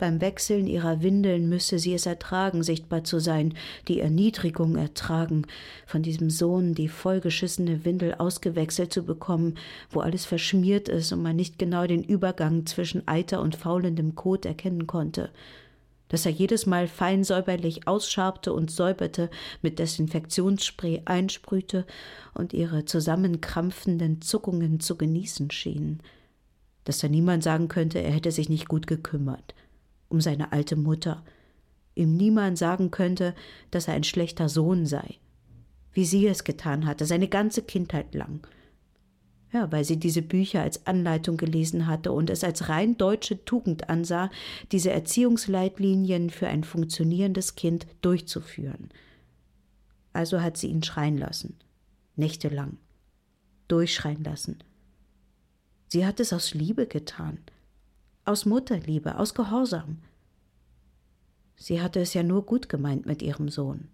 Beim 0.00 0.22
Wechseln 0.22 0.66
ihrer 0.66 1.02
Windeln 1.02 1.50
müsse 1.50 1.78
sie 1.78 1.92
es 1.92 2.06
ertragen, 2.06 2.62
sichtbar 2.62 3.04
zu 3.04 3.18
sein, 3.18 3.52
die 3.86 4.00
Erniedrigung 4.00 4.76
ertragen, 4.76 5.42
von 5.84 6.02
diesem 6.02 6.30
Sohn 6.30 6.72
die 6.74 6.88
vollgeschissene 6.88 7.84
Windel 7.84 8.14
ausgewechselt 8.14 8.94
zu 8.94 9.02
bekommen, 9.04 9.56
wo 9.90 10.00
alles 10.00 10.24
verschmiert 10.24 10.88
ist 10.88 11.12
und 11.12 11.22
man 11.22 11.36
nicht 11.36 11.58
genau 11.58 11.86
den 11.86 12.02
Übergang 12.02 12.64
zwischen 12.64 13.06
Eiter 13.06 13.42
und 13.42 13.56
faulendem 13.56 14.14
Kot 14.14 14.46
erkennen 14.46 14.86
konnte, 14.86 15.28
dass 16.08 16.24
er 16.24 16.32
jedes 16.32 16.64
Mal 16.64 16.88
fein 16.88 17.22
säuberlich 17.22 17.86
ausschabte 17.86 18.54
und 18.54 18.70
säuberte, 18.70 19.28
mit 19.60 19.78
Desinfektionsspray 19.78 21.02
einsprühte 21.04 21.84
und 22.32 22.54
ihre 22.54 22.86
zusammenkrampfenden 22.86 24.22
Zuckungen 24.22 24.80
zu 24.80 24.96
genießen 24.96 25.50
schien, 25.50 26.00
dass 26.84 27.00
da 27.00 27.08
niemand 27.08 27.42
sagen 27.42 27.68
könnte, 27.68 27.98
er 27.98 28.12
hätte 28.12 28.32
sich 28.32 28.48
nicht 28.48 28.66
gut 28.66 28.86
gekümmert 28.86 29.54
um 30.10 30.20
seine 30.20 30.52
alte 30.52 30.76
Mutter, 30.76 31.24
ihm 31.94 32.16
niemand 32.16 32.58
sagen 32.58 32.90
könnte, 32.90 33.34
dass 33.70 33.88
er 33.88 33.94
ein 33.94 34.04
schlechter 34.04 34.48
Sohn 34.48 34.84
sei, 34.84 35.16
wie 35.92 36.04
sie 36.04 36.26
es 36.26 36.44
getan 36.44 36.84
hatte, 36.84 37.06
seine 37.06 37.28
ganze 37.28 37.62
Kindheit 37.62 38.14
lang. 38.14 38.46
Ja, 39.52 39.72
weil 39.72 39.84
sie 39.84 39.96
diese 39.96 40.22
Bücher 40.22 40.62
als 40.62 40.86
Anleitung 40.86 41.36
gelesen 41.36 41.86
hatte 41.86 42.12
und 42.12 42.30
es 42.30 42.44
als 42.44 42.68
rein 42.68 42.96
deutsche 42.96 43.44
Tugend 43.44 43.88
ansah, 43.88 44.30
diese 44.70 44.92
Erziehungsleitlinien 44.92 46.30
für 46.30 46.46
ein 46.46 46.62
funktionierendes 46.62 47.56
Kind 47.56 47.86
durchzuführen. 48.00 48.90
Also 50.12 50.40
hat 50.40 50.56
sie 50.56 50.68
ihn 50.68 50.84
schreien 50.84 51.18
lassen, 51.18 51.56
nächtelang, 52.14 52.76
durchschreien 53.66 54.22
lassen. 54.22 54.58
Sie 55.88 56.06
hat 56.06 56.20
es 56.20 56.32
aus 56.32 56.54
Liebe 56.54 56.86
getan, 56.86 57.38
aus 58.30 58.46
Mutterliebe, 58.46 59.18
aus 59.18 59.34
Gehorsam. 59.34 59.98
Sie 61.56 61.82
hatte 61.82 62.00
es 62.00 62.14
ja 62.14 62.22
nur 62.22 62.46
gut 62.46 62.68
gemeint 62.68 63.04
mit 63.04 63.22
ihrem 63.22 63.48
Sohn. 63.48 63.88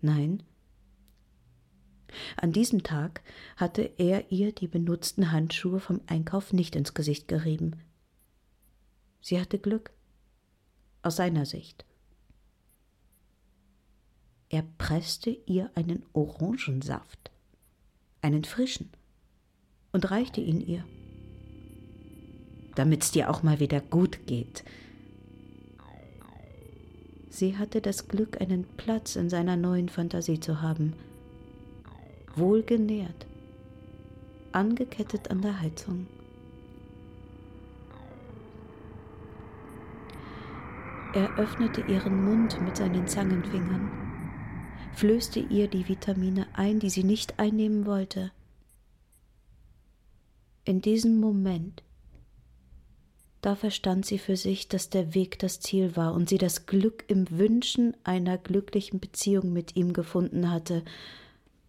Nein, 0.00 0.44
an 2.36 2.52
diesem 2.52 2.84
Tag 2.84 3.22
hatte 3.56 3.82
er 3.98 4.30
ihr 4.30 4.52
die 4.52 4.68
benutzten 4.68 5.32
Handschuhe 5.32 5.80
vom 5.80 6.00
Einkauf 6.06 6.52
nicht 6.52 6.76
ins 6.76 6.94
Gesicht 6.94 7.26
gerieben. 7.26 7.80
Sie 9.20 9.40
hatte 9.40 9.58
Glück, 9.58 9.90
aus 11.02 11.16
seiner 11.16 11.46
Sicht. 11.46 11.84
Er 14.50 14.62
presste 14.78 15.30
ihr 15.30 15.72
einen 15.74 16.04
Orangensaft, 16.12 17.32
einen 18.22 18.44
frischen, 18.44 18.90
und 19.90 20.10
reichte 20.12 20.40
ihn 20.40 20.60
ihr 20.60 20.84
damit's 22.74 23.10
dir 23.10 23.30
auch 23.30 23.42
mal 23.42 23.60
wieder 23.60 23.80
gut 23.80 24.26
geht. 24.26 24.64
Sie 27.30 27.56
hatte 27.56 27.80
das 27.80 28.06
Glück, 28.06 28.40
einen 28.40 28.64
Platz 28.76 29.16
in 29.16 29.28
seiner 29.28 29.56
neuen 29.56 29.88
Fantasie 29.88 30.38
zu 30.38 30.62
haben. 30.62 30.92
Wohlgenährt, 32.36 33.26
angekettet 34.52 35.30
an 35.30 35.42
der 35.42 35.60
Heizung. 35.60 36.06
Er 41.12 41.36
öffnete 41.36 41.80
ihren 41.82 42.24
Mund 42.24 42.60
mit 42.60 42.76
seinen 42.76 43.06
Zangenfingern, 43.06 43.88
flößte 44.94 45.40
ihr 45.40 45.68
die 45.68 45.88
Vitamine 45.88 46.46
ein, 46.54 46.80
die 46.80 46.90
sie 46.90 47.04
nicht 47.04 47.38
einnehmen 47.38 47.86
wollte. 47.86 48.30
In 50.64 50.80
diesem 50.80 51.20
Moment 51.20 51.82
da 53.44 53.56
verstand 53.56 54.06
sie 54.06 54.18
für 54.18 54.36
sich, 54.36 54.68
dass 54.68 54.88
der 54.88 55.14
Weg 55.14 55.38
das 55.38 55.60
Ziel 55.60 55.96
war 55.96 56.14
und 56.14 56.30
sie 56.30 56.38
das 56.38 56.64
Glück 56.64 57.04
im 57.08 57.30
Wünschen 57.30 57.94
einer 58.02 58.38
glücklichen 58.38 59.00
Beziehung 59.00 59.52
mit 59.52 59.76
ihm 59.76 59.92
gefunden 59.92 60.50
hatte 60.50 60.82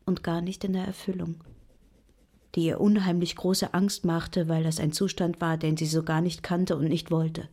und 0.06 0.24
gar 0.24 0.40
nicht 0.40 0.64
in 0.64 0.74
der 0.74 0.86
Erfüllung. 0.86 1.36
die 2.56 2.68
ihr 2.68 2.80
unheimlich 2.80 3.36
große 3.36 3.74
Angst 3.74 4.06
machte, 4.06 4.48
weil 4.48 4.64
das 4.64 4.80
ein 4.80 4.94
Zustand 4.94 5.42
war, 5.42 5.58
den 5.58 5.76
sie 5.76 5.86
so 5.86 6.04
gar 6.04 6.22
nicht 6.22 6.42
kannte 6.42 6.78
und 6.78 6.88
nicht 6.88 7.12
wollte. 7.12 7.50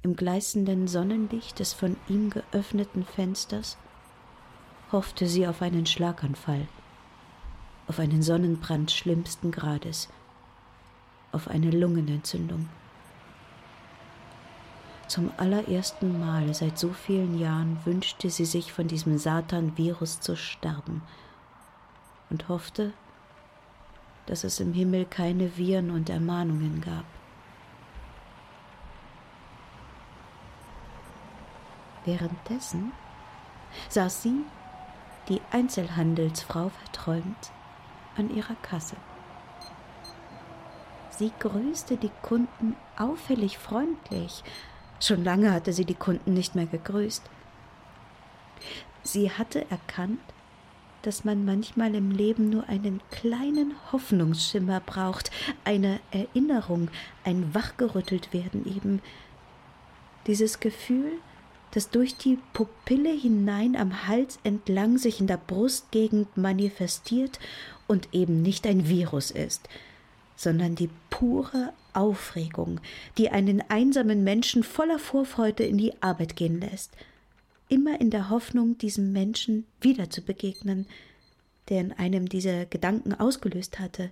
Im 0.00 0.16
gleißenden 0.16 0.88
Sonnenlicht 0.88 1.58
des 1.58 1.74
von 1.74 1.96
ihm 2.08 2.30
geöffneten 2.30 3.04
Fensters 3.04 3.76
hoffte 4.92 5.26
sie 5.26 5.46
auf 5.46 5.60
einen 5.60 5.84
Schlaganfall, 5.84 6.66
auf 7.86 7.98
einen 7.98 8.22
Sonnenbrand 8.22 8.90
schlimmsten 8.90 9.50
Grades, 9.50 10.08
auf 11.36 11.48
eine 11.48 11.70
Lungenentzündung. 11.70 12.66
Zum 15.06 15.30
allerersten 15.36 16.18
Mal 16.18 16.52
seit 16.54 16.78
so 16.78 16.92
vielen 16.92 17.38
Jahren 17.38 17.78
wünschte 17.84 18.30
sie 18.30 18.46
sich 18.46 18.72
von 18.72 18.88
diesem 18.88 19.18
Satan-Virus 19.18 20.20
zu 20.20 20.34
sterben 20.34 21.02
und 22.30 22.48
hoffte, 22.48 22.92
dass 24.24 24.44
es 24.44 24.58
im 24.58 24.72
Himmel 24.72 25.04
keine 25.04 25.56
Viren 25.58 25.90
und 25.90 26.08
Ermahnungen 26.08 26.80
gab. 26.80 27.04
Währenddessen 32.06 32.92
saß 33.90 34.22
sie, 34.22 34.40
die 35.28 35.42
Einzelhandelsfrau 35.50 36.70
verträumt, 36.70 37.52
an 38.16 38.34
ihrer 38.34 38.54
Kasse. 38.62 38.96
Sie 41.18 41.32
grüßte 41.38 41.96
die 41.96 42.10
Kunden 42.22 42.76
auffällig 42.96 43.58
freundlich, 43.58 44.42
Schon 45.00 45.24
lange 45.24 45.52
hatte 45.52 45.72
sie 45.72 45.84
die 45.84 45.94
Kunden 45.94 46.34
nicht 46.34 46.54
mehr 46.54 46.66
gegrüßt. 46.66 47.22
Sie 49.02 49.30
hatte 49.30 49.70
erkannt, 49.70 50.20
dass 51.02 51.24
man 51.24 51.44
manchmal 51.44 51.94
im 51.94 52.10
Leben 52.10 52.48
nur 52.48 52.68
einen 52.68 53.00
kleinen 53.10 53.74
Hoffnungsschimmer 53.92 54.80
braucht, 54.80 55.30
eine 55.64 56.00
Erinnerung, 56.10 56.88
ein 57.24 57.54
Wachgerüttelt-werden 57.54 58.66
eben. 58.66 59.02
Dieses 60.26 60.58
Gefühl, 60.58 61.12
das 61.72 61.90
durch 61.90 62.16
die 62.16 62.38
Pupille 62.54 63.12
hinein 63.12 63.76
am 63.76 64.08
Hals 64.08 64.38
entlang 64.42 64.98
sich 64.98 65.20
in 65.20 65.26
der 65.26 65.36
Brustgegend 65.36 66.36
manifestiert 66.36 67.38
und 67.86 68.08
eben 68.12 68.42
nicht 68.42 68.66
ein 68.66 68.88
Virus 68.88 69.30
ist, 69.30 69.68
sondern 70.34 70.74
die 70.74 70.90
pure 71.16 71.72
Aufregung, 71.94 72.78
die 73.16 73.30
einen 73.30 73.62
einsamen 73.70 74.22
Menschen 74.22 74.62
voller 74.62 74.98
Vorfreude 74.98 75.64
in 75.64 75.78
die 75.78 75.94
Arbeit 76.02 76.36
gehen 76.36 76.60
lässt, 76.60 76.92
immer 77.70 77.98
in 78.02 78.10
der 78.10 78.28
Hoffnung, 78.28 78.76
diesem 78.76 79.12
Menschen 79.12 79.66
wieder 79.80 80.10
zu 80.10 80.20
begegnen, 80.20 80.86
der 81.70 81.80
in 81.80 81.92
einem 81.92 82.28
diese 82.28 82.66
Gedanken 82.66 83.14
ausgelöst 83.14 83.78
hatte, 83.78 84.10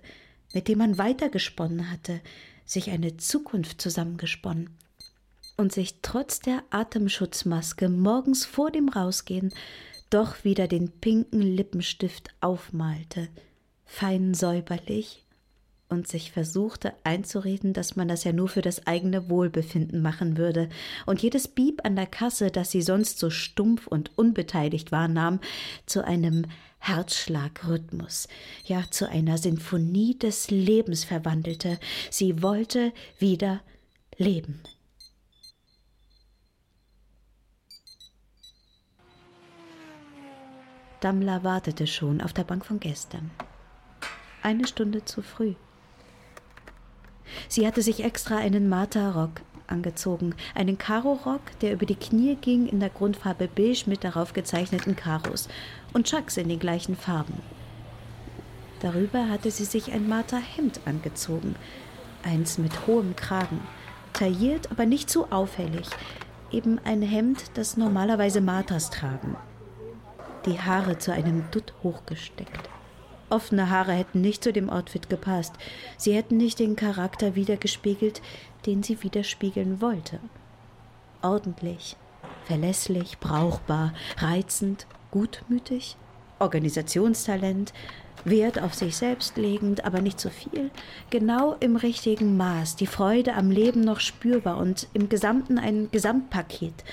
mit 0.51 0.67
dem 0.67 0.79
man 0.79 0.97
weitergesponnen 0.97 1.91
hatte, 1.91 2.21
sich 2.65 2.89
eine 2.89 3.17
Zukunft 3.17 3.79
zusammengesponnen 3.79 4.71
und 5.57 5.71
sich 5.71 5.99
trotz 6.01 6.39
der 6.39 6.63
Atemschutzmaske 6.71 7.87
morgens 7.87 8.47
vor 8.47 8.71
dem 8.71 8.89
Rausgehen 8.89 9.53
doch 10.09 10.43
wieder 10.43 10.67
den 10.67 10.89
pinken 10.89 11.43
Lippenstift 11.43 12.29
aufmalte, 12.41 13.27
fein 13.85 14.33
säuberlich 14.33 15.24
und 15.89 16.07
sich 16.07 16.31
versuchte 16.31 16.93
einzureden, 17.03 17.73
dass 17.73 17.95
man 17.95 18.07
das 18.07 18.23
ja 18.23 18.33
nur 18.33 18.49
für 18.49 18.61
das 18.61 18.87
eigene 18.87 19.29
Wohlbefinden 19.29 20.01
machen 20.01 20.37
würde, 20.37 20.69
und 21.05 21.21
jedes 21.21 21.47
Bieb 21.47 21.81
an 21.83 21.95
der 21.95 22.07
Kasse, 22.07 22.51
das 22.51 22.71
sie 22.71 22.81
sonst 22.81 23.19
so 23.19 23.29
stumpf 23.29 23.87
und 23.87 24.17
unbeteiligt 24.17 24.91
wahrnahm, 24.91 25.39
zu 25.85 26.03
einem 26.03 26.45
Herzschlagrhythmus, 26.79 28.27
ja 28.65 28.83
zu 28.89 29.09
einer 29.09 29.37
Sinfonie 29.37 30.17
des 30.17 30.51
Lebens 30.51 31.03
verwandelte. 31.03 31.79
Sie 32.11 32.41
wollte 32.43 32.93
wieder 33.17 33.61
leben. 34.17 34.61
Dammler 41.01 41.43
wartete 41.43 41.87
schon 41.87 42.21
auf 42.21 42.33
der 42.33 42.43
Bank 42.43 42.65
von 42.65 42.79
gestern. 42.79 43.29
Eine 44.41 44.67
Stunde 44.67 45.05
zu 45.05 45.21
früh. 45.21 45.55
Sie 47.47 47.65
hatte 47.65 47.81
sich 47.81 48.03
extra 48.03 48.37
einen 48.37 48.69
Martha-Rock 48.69 49.41
angezogen, 49.67 50.35
einen 50.53 50.77
Karo-Rock, 50.77 51.41
der 51.61 51.73
über 51.73 51.85
die 51.85 51.95
Knie 51.95 52.35
ging 52.35 52.67
in 52.67 52.79
der 52.79 52.89
Grundfarbe 52.89 53.47
beige 53.47 53.83
mit 53.87 54.03
darauf 54.03 54.33
gezeichneten 54.33 54.95
Karos 54.95 55.47
und 55.93 56.07
Chucks 56.07 56.37
in 56.37 56.49
den 56.49 56.59
gleichen 56.59 56.95
Farben. 56.95 57.41
Darüber 58.81 59.29
hatte 59.29 59.51
sie 59.51 59.65
sich 59.65 59.91
ein 59.91 60.07
Martha-Hemd 60.07 60.81
angezogen, 60.85 61.55
eins 62.23 62.57
mit 62.57 62.87
hohem 62.87 63.15
Kragen, 63.15 63.61
tailliert, 64.13 64.71
aber 64.71 64.85
nicht 64.85 65.09
zu 65.09 65.31
auffällig, 65.31 65.87
eben 66.51 66.79
ein 66.83 67.01
Hemd, 67.01 67.51
das 67.55 67.77
normalerweise 67.77 68.41
Marthas 68.41 68.89
tragen. 68.89 69.35
Die 70.45 70.59
Haare 70.59 70.97
zu 70.99 71.11
einem 71.11 71.45
Dutt 71.51 71.73
hochgesteckt. 71.81 72.69
Offene 73.29 73.69
Haare 73.69 73.93
hätten 73.93 74.21
nicht 74.21 74.43
zu 74.43 74.53
dem 74.53 74.69
Outfit 74.69 75.09
gepasst. 75.09 75.53
Sie 75.97 76.13
hätten 76.13 76.37
nicht 76.37 76.59
den 76.59 76.75
Charakter 76.75 77.35
wiedergespiegelt, 77.35 78.21
den 78.65 78.83
sie 78.83 79.01
widerspiegeln 79.01 79.81
wollte. 79.81 80.19
Ordentlich, 81.21 81.97
verlässlich, 82.45 83.17
brauchbar, 83.19 83.93
reizend, 84.17 84.85
gutmütig, 85.11 85.97
Organisationstalent, 86.39 87.73
Wert 88.23 88.59
auf 88.59 88.73
sich 88.73 88.95
selbst 88.95 89.37
legend, 89.37 89.85
aber 89.85 90.01
nicht 90.01 90.19
zu 90.19 90.29
viel, 90.29 90.71
genau 91.09 91.55
im 91.59 91.75
richtigen 91.75 92.37
Maß, 92.37 92.75
die 92.75 92.87
Freude 92.87 93.35
am 93.35 93.51
Leben 93.51 93.81
noch 93.81 93.99
spürbar 93.99 94.57
und 94.57 94.87
im 94.93 95.09
Gesamten 95.09 95.59
ein 95.59 95.89
Gesamtpaket, 95.91 96.83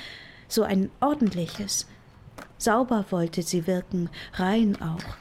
so 0.49 0.63
ein 0.63 0.91
ordentliches. 1.01 1.87
Sauber 2.59 3.07
wollte 3.11 3.43
sie 3.43 3.67
wirken, 3.67 4.11
rein 4.35 4.81
auch, 4.83 5.17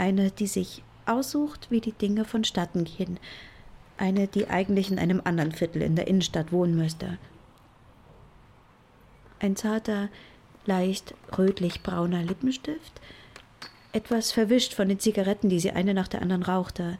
eine, 0.00 0.30
die 0.30 0.46
sich 0.46 0.82
aussucht, 1.04 1.70
wie 1.70 1.80
die 1.80 1.92
Dinge 1.92 2.24
vonstatten 2.24 2.84
gehen, 2.84 3.20
eine, 3.98 4.26
die 4.26 4.48
eigentlich 4.48 4.90
in 4.90 4.98
einem 4.98 5.20
anderen 5.22 5.52
Viertel 5.52 5.82
in 5.82 5.94
der 5.94 6.08
Innenstadt 6.08 6.52
wohnen 6.52 6.74
müsste. 6.74 7.18
Ein 9.38 9.56
zarter, 9.56 10.08
leicht 10.64 11.14
rötlich-brauner 11.36 12.22
Lippenstift, 12.22 13.00
etwas 13.92 14.32
verwischt 14.32 14.72
von 14.74 14.88
den 14.88 15.00
Zigaretten, 15.00 15.50
die 15.50 15.60
sie 15.60 15.72
eine 15.72 15.92
nach 15.92 16.08
der 16.08 16.22
anderen 16.22 16.42
rauchte. 16.42 16.96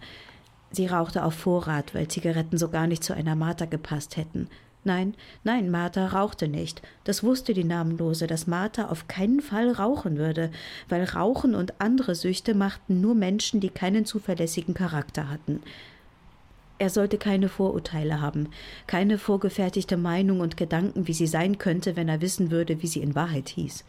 Sie 0.72 0.86
rauchte 0.86 1.24
auf 1.24 1.34
Vorrat, 1.34 1.94
weil 1.94 2.08
Zigaretten 2.08 2.58
so 2.58 2.68
gar 2.68 2.86
nicht 2.86 3.02
zu 3.02 3.14
einer 3.14 3.34
Martha 3.34 3.64
gepasst 3.64 4.16
hätten. 4.16 4.48
Nein, 4.82 5.14
nein, 5.44 5.70
Martha 5.70 6.06
rauchte 6.06 6.48
nicht. 6.48 6.80
Das 7.04 7.22
wusste 7.22 7.52
die 7.52 7.64
Namenlose, 7.64 8.26
dass 8.26 8.46
Martha 8.46 8.86
auf 8.86 9.08
keinen 9.08 9.40
Fall 9.40 9.70
rauchen 9.70 10.16
würde, 10.16 10.50
weil 10.88 11.04
Rauchen 11.04 11.54
und 11.54 11.80
andere 11.80 12.14
Süchte 12.14 12.54
machten 12.54 13.02
nur 13.02 13.14
Menschen, 13.14 13.60
die 13.60 13.68
keinen 13.68 14.06
zuverlässigen 14.06 14.72
Charakter 14.72 15.28
hatten. 15.28 15.62
Er 16.78 16.88
sollte 16.88 17.18
keine 17.18 17.50
Vorurteile 17.50 18.22
haben, 18.22 18.48
keine 18.86 19.18
vorgefertigte 19.18 19.98
Meinung 19.98 20.40
und 20.40 20.56
Gedanken, 20.56 21.06
wie 21.06 21.12
sie 21.12 21.26
sein 21.26 21.58
könnte, 21.58 21.94
wenn 21.94 22.08
er 22.08 22.22
wissen 22.22 22.50
würde, 22.50 22.80
wie 22.80 22.86
sie 22.86 23.02
in 23.02 23.14
Wahrheit 23.14 23.50
hieß. 23.50 23.84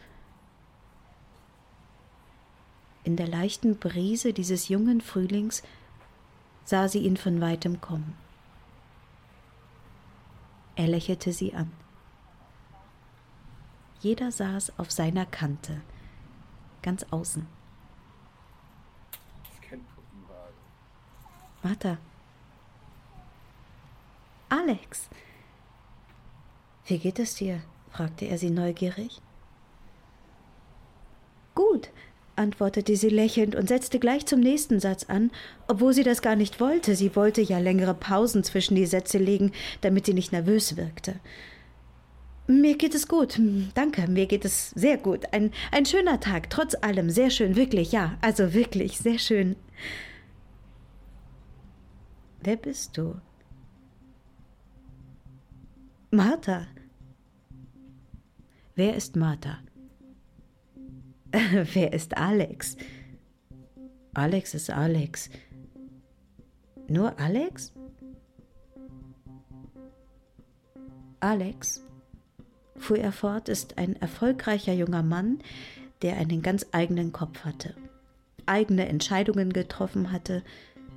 In 3.04 3.16
der 3.16 3.28
leichten 3.28 3.78
Brise 3.78 4.34
dieses 4.34 4.68
jungen 4.68 5.00
Frühlings 5.00 5.62
sah 6.66 6.86
sie 6.86 6.98
ihn 6.98 7.16
von 7.16 7.40
weitem 7.40 7.80
kommen. 7.80 8.21
Er 10.74 10.88
lächelte 10.88 11.32
sie 11.32 11.54
an. 11.54 11.70
Jeder 14.00 14.32
saß 14.32 14.78
auf 14.78 14.90
seiner 14.90 15.26
Kante, 15.26 15.80
ganz 16.82 17.04
außen. 17.10 17.46
Martha. 21.62 21.98
Alex. 24.48 25.08
Wie 26.86 26.98
geht 26.98 27.18
es 27.20 27.36
dir? 27.36 27.62
fragte 27.90 28.24
er 28.24 28.38
sie 28.38 28.50
neugierig. 28.50 29.20
Gut, 31.54 31.90
antwortete 32.36 32.96
sie 32.96 33.08
lächelnd 33.08 33.54
und 33.54 33.68
setzte 33.68 33.98
gleich 33.98 34.26
zum 34.26 34.40
nächsten 34.40 34.80
Satz 34.80 35.04
an, 35.04 35.30
obwohl 35.68 35.92
sie 35.92 36.02
das 36.02 36.22
gar 36.22 36.36
nicht 36.36 36.60
wollte. 36.60 36.96
Sie 36.96 37.14
wollte 37.16 37.40
ja 37.40 37.58
längere 37.58 37.94
Pausen 37.94 38.44
zwischen 38.44 38.74
die 38.74 38.86
Sätze 38.86 39.18
legen, 39.18 39.52
damit 39.80 40.06
sie 40.06 40.14
nicht 40.14 40.32
nervös 40.32 40.76
wirkte. 40.76 41.16
Mir 42.46 42.76
geht 42.76 42.94
es 42.94 43.06
gut. 43.06 43.40
Danke, 43.74 44.08
mir 44.08 44.26
geht 44.26 44.44
es 44.44 44.70
sehr 44.70 44.98
gut. 44.98 45.32
Ein, 45.32 45.52
ein 45.70 45.86
schöner 45.86 46.20
Tag, 46.20 46.50
trotz 46.50 46.74
allem. 46.74 47.08
Sehr 47.08 47.30
schön, 47.30 47.56
wirklich, 47.56 47.92
ja. 47.92 48.18
Also 48.20 48.52
wirklich, 48.52 48.98
sehr 48.98 49.18
schön. 49.18 49.56
Wer 52.40 52.56
bist 52.56 52.96
du? 52.96 53.14
Martha. 56.10 56.66
Wer 58.74 58.96
ist 58.96 59.16
Martha? 59.16 59.58
Wer 61.72 61.92
ist 61.92 62.16
Alex? 62.16 62.76
Alex 64.14 64.54
ist 64.54 64.70
Alex. 64.70 65.30
Nur 66.88 67.18
Alex? 67.18 67.72
Alex, 71.20 71.84
fuhr 72.76 72.98
er 72.98 73.12
fort, 73.12 73.48
ist 73.48 73.78
ein 73.78 73.94
erfolgreicher 73.94 74.72
junger 74.72 75.04
Mann, 75.04 75.38
der 76.02 76.16
einen 76.16 76.42
ganz 76.42 76.66
eigenen 76.72 77.12
Kopf 77.12 77.44
hatte, 77.44 77.74
eigene 78.44 78.88
Entscheidungen 78.88 79.52
getroffen 79.52 80.10
hatte, 80.10 80.42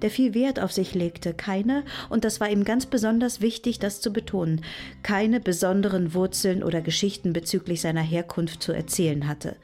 der 0.01 0.09
viel 0.09 0.33
Wert 0.33 0.59
auf 0.59 0.71
sich 0.71 0.95
legte, 0.95 1.35
keine, 1.35 1.85
und 2.09 2.25
das 2.25 2.41
war 2.41 2.49
ihm 2.49 2.63
ganz 2.63 2.87
besonders 2.87 3.39
wichtig, 3.39 3.77
das 3.77 4.01
zu 4.01 4.11
betonen, 4.11 4.61
keine 5.03 5.39
besonderen 5.39 6.15
Wurzeln 6.15 6.63
oder 6.63 6.81
Geschichten 6.81 7.31
bezüglich 7.31 7.81
seiner 7.81 8.01
Herkunft 8.01 8.63
zu 8.63 8.73
erzählen 8.73 9.27
hatte. 9.27 9.55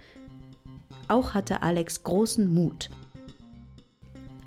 Auch 1.12 1.34
hatte 1.34 1.62
Alex 1.62 2.04
großen 2.04 2.54
Mut 2.54 2.90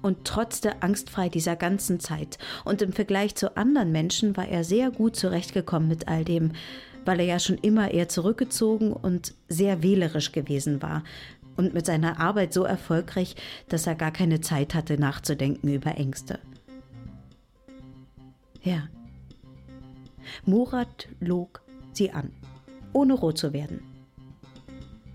und 0.00 0.24
trotzte 0.24 0.82
angstfrei 0.82 1.28
dieser 1.28 1.56
ganzen 1.56 2.00
Zeit, 2.00 2.38
und 2.64 2.80
im 2.80 2.94
Vergleich 2.94 3.34
zu 3.34 3.58
anderen 3.58 3.92
Menschen 3.92 4.34
war 4.34 4.48
er 4.48 4.64
sehr 4.64 4.90
gut 4.90 5.14
zurechtgekommen 5.14 5.90
mit 5.90 6.08
all 6.08 6.24
dem, 6.24 6.52
weil 7.04 7.20
er 7.20 7.26
ja 7.26 7.38
schon 7.38 7.58
immer 7.58 7.90
eher 7.90 8.08
zurückgezogen 8.08 8.94
und 8.94 9.34
sehr 9.46 9.82
wählerisch 9.82 10.32
gewesen 10.32 10.80
war, 10.80 11.04
und 11.58 11.74
mit 11.74 11.84
seiner 11.84 12.18
Arbeit 12.18 12.54
so 12.54 12.64
erfolgreich, 12.64 13.36
dass 13.68 13.86
er 13.86 13.94
gar 13.94 14.10
keine 14.10 14.40
Zeit 14.40 14.74
hatte 14.74 14.98
nachzudenken 14.98 15.68
über 15.68 15.98
Ängste. 15.98 16.38
Ja. 18.62 18.88
Murat 20.46 21.08
log 21.20 21.60
sie 21.92 22.10
an, 22.10 22.32
ohne 22.94 23.12
rot 23.12 23.36
zu 23.36 23.52
werden. 23.52 23.82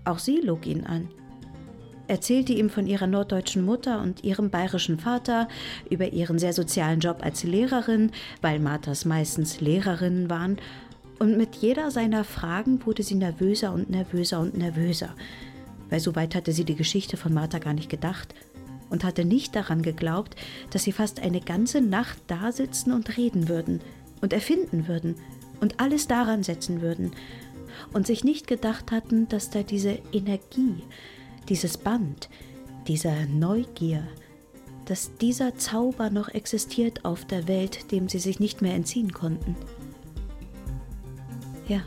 Auch 0.04 0.20
sie 0.20 0.40
log 0.40 0.64
ihn 0.64 0.86
an, 0.86 1.08
erzählte 2.10 2.52
ihm 2.52 2.70
von 2.70 2.86
ihrer 2.86 3.06
norddeutschen 3.06 3.64
Mutter 3.64 4.02
und 4.02 4.24
ihrem 4.24 4.50
bayerischen 4.50 4.98
Vater, 4.98 5.48
über 5.88 6.12
ihren 6.12 6.38
sehr 6.40 6.52
sozialen 6.52 6.98
Job 6.98 7.18
als 7.22 7.44
Lehrerin, 7.44 8.10
weil 8.42 8.58
Marthas 8.58 9.04
meistens 9.04 9.60
Lehrerinnen 9.60 10.28
waren, 10.28 10.58
und 11.20 11.36
mit 11.36 11.56
jeder 11.56 11.90
seiner 11.90 12.24
Fragen 12.24 12.84
wurde 12.86 13.02
sie 13.02 13.14
nervöser 13.14 13.72
und 13.72 13.90
nervöser 13.90 14.40
und 14.40 14.56
nervöser. 14.56 15.14
Weil 15.90 16.00
so 16.00 16.16
weit 16.16 16.34
hatte 16.34 16.52
sie 16.52 16.64
die 16.64 16.76
Geschichte 16.76 17.18
von 17.18 17.34
Martha 17.34 17.58
gar 17.58 17.74
nicht 17.74 17.90
gedacht 17.90 18.34
und 18.88 19.04
hatte 19.04 19.24
nicht 19.26 19.54
daran 19.54 19.82
geglaubt, 19.82 20.34
dass 20.70 20.84
sie 20.84 20.92
fast 20.92 21.20
eine 21.20 21.40
ganze 21.40 21.82
Nacht 21.82 22.18
da 22.26 22.52
sitzen 22.52 22.92
und 22.92 23.18
reden 23.18 23.48
würden 23.48 23.82
und 24.22 24.32
erfinden 24.32 24.88
würden 24.88 25.14
und 25.60 25.78
alles 25.78 26.08
daran 26.08 26.42
setzen 26.42 26.80
würden 26.80 27.12
und 27.92 28.06
sich 28.06 28.24
nicht 28.24 28.46
gedacht 28.46 28.90
hatten, 28.90 29.28
dass 29.28 29.50
da 29.50 29.62
diese 29.62 29.98
Energie, 30.12 30.82
dieses 31.48 31.78
Band, 31.78 32.28
dieser 32.86 33.26
Neugier, 33.26 34.02
dass 34.86 35.16
dieser 35.18 35.56
Zauber 35.56 36.10
noch 36.10 36.28
existiert 36.28 37.04
auf 37.04 37.24
der 37.24 37.46
Welt, 37.46 37.92
dem 37.92 38.08
sie 38.08 38.18
sich 38.18 38.40
nicht 38.40 38.62
mehr 38.62 38.74
entziehen 38.74 39.12
konnten. 39.12 39.54
Ja, 41.68 41.82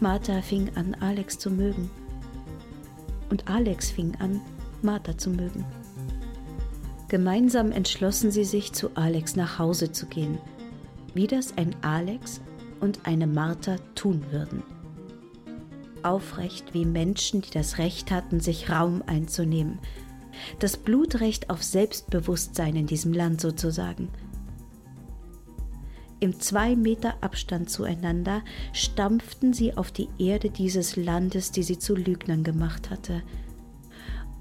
Martha 0.00 0.42
fing 0.42 0.70
an, 0.76 0.94
Alex 1.00 1.38
zu 1.38 1.50
mögen 1.50 1.90
und 3.30 3.48
Alex 3.48 3.90
fing 3.90 4.14
an, 4.20 4.40
Martha 4.82 5.16
zu 5.16 5.30
mögen. 5.30 5.64
Gemeinsam 7.08 7.72
entschlossen 7.72 8.30
sie 8.30 8.44
sich, 8.44 8.72
zu 8.72 8.90
Alex 8.94 9.36
nach 9.36 9.58
Hause 9.58 9.92
zu 9.92 10.06
gehen, 10.06 10.38
wie 11.14 11.26
das 11.26 11.56
ein 11.56 11.74
Alex 11.82 12.40
und 12.80 13.00
eine 13.04 13.26
Martha 13.26 13.76
tun 13.94 14.24
würden. 14.30 14.62
Aufrecht 16.04 16.74
wie 16.74 16.84
Menschen, 16.84 17.42
die 17.42 17.50
das 17.50 17.78
Recht 17.78 18.10
hatten, 18.10 18.40
sich 18.40 18.70
Raum 18.70 19.02
einzunehmen. 19.06 19.78
Das 20.58 20.76
Blutrecht 20.76 21.50
auf 21.50 21.62
Selbstbewusstsein 21.62 22.76
in 22.76 22.86
diesem 22.86 23.12
Land 23.12 23.40
sozusagen– 23.40 24.08
im 26.22 26.38
zwei 26.38 26.76
Meter 26.76 27.14
Abstand 27.20 27.68
zueinander 27.68 28.42
stampften 28.72 29.52
sie 29.52 29.76
auf 29.76 29.90
die 29.90 30.08
Erde 30.20 30.50
dieses 30.50 30.94
Landes, 30.94 31.50
die 31.50 31.64
sie 31.64 31.80
zu 31.80 31.96
Lügnern 31.96 32.44
gemacht 32.44 32.90
hatte, 32.90 33.24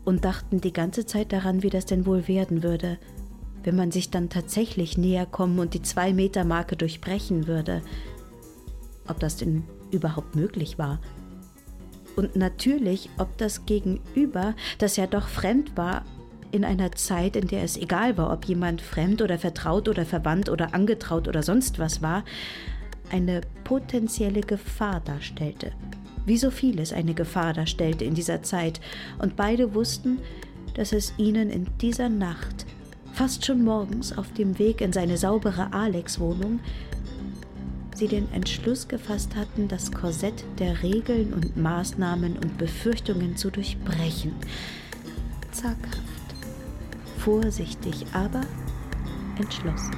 und 0.05 0.23
dachten 0.23 0.61
die 0.61 0.73
ganze 0.73 1.07
Zeit 1.07 1.33
daran, 1.33 1.63
wie 1.63 1.71
das 1.71 1.87
denn 1.87 2.05
wohl 2.05 2.27
werden 2.27 2.61
würde, 2.61 2.99
wenn 3.63 3.75
man 3.75 3.89
sich 3.89 4.11
dann 4.11 4.29
tatsächlich 4.29 4.95
näher 4.95 5.25
kommen 5.25 5.57
und 5.57 5.73
die 5.73 5.81
zwei 5.81 6.13
Meter 6.13 6.43
Marke 6.43 6.75
durchbrechen 6.75 7.47
würde. 7.47 7.81
Ob 9.07 9.19
das 9.19 9.37
denn 9.37 9.63
überhaupt 9.89 10.35
möglich 10.35 10.77
war. 10.77 10.99
Und 12.15 12.35
natürlich, 12.35 13.09
ob 13.17 13.37
das 13.37 13.65
Gegenüber, 13.65 14.55
das 14.77 14.97
ja 14.97 15.07
doch 15.07 15.27
fremd 15.27 15.77
war, 15.77 16.03
in 16.51 16.65
einer 16.65 16.91
Zeit, 16.91 17.35
in 17.35 17.47
der 17.47 17.63
es 17.63 17.77
egal 17.77 18.17
war, 18.17 18.31
ob 18.31 18.45
jemand 18.45 18.81
fremd 18.81 19.21
oder 19.21 19.37
vertraut 19.37 19.87
oder 19.87 20.05
verwandt 20.05 20.49
oder 20.49 20.73
angetraut 20.73 21.27
oder 21.27 21.43
sonst 21.43 21.79
was 21.79 22.01
war, 22.01 22.23
eine 23.09 23.41
potenzielle 23.63 24.41
Gefahr 24.41 24.99
darstellte. 25.01 25.71
Wie 26.25 26.37
so 26.37 26.51
vieles 26.51 26.93
eine 26.93 27.13
Gefahr 27.13 27.53
darstellte 27.53 28.05
in 28.05 28.13
dieser 28.13 28.43
Zeit, 28.43 28.79
und 29.19 29.35
beide 29.35 29.73
wussten, 29.73 30.19
dass 30.75 30.93
es 30.93 31.13
ihnen 31.17 31.49
in 31.49 31.67
dieser 31.81 32.09
Nacht, 32.09 32.65
fast 33.13 33.45
schon 33.45 33.63
morgens 33.63 34.17
auf 34.17 34.31
dem 34.33 34.57
Weg 34.59 34.81
in 34.81 34.93
seine 34.93 35.17
saubere 35.17 35.73
Alex-Wohnung, 35.73 36.59
sie 38.01 38.07
den 38.07 38.33
Entschluss 38.33 38.87
gefasst 38.87 39.35
hatten, 39.35 39.67
das 39.67 39.91
Korsett 39.91 40.43
der 40.57 40.81
Regeln 40.81 41.35
und 41.35 41.55
Maßnahmen 41.55 42.35
und 42.35 42.57
Befürchtungen 42.57 43.37
zu 43.37 43.51
durchbrechen. 43.51 44.33
Zaghaft 45.51 46.01
vorsichtig, 47.19 48.07
aber 48.11 48.41
entschlossen. 49.37 49.95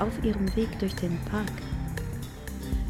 Auf 0.00 0.22
ihrem 0.22 0.54
Weg 0.54 0.78
durch 0.78 0.94
den 0.96 1.18
Park 1.30 1.50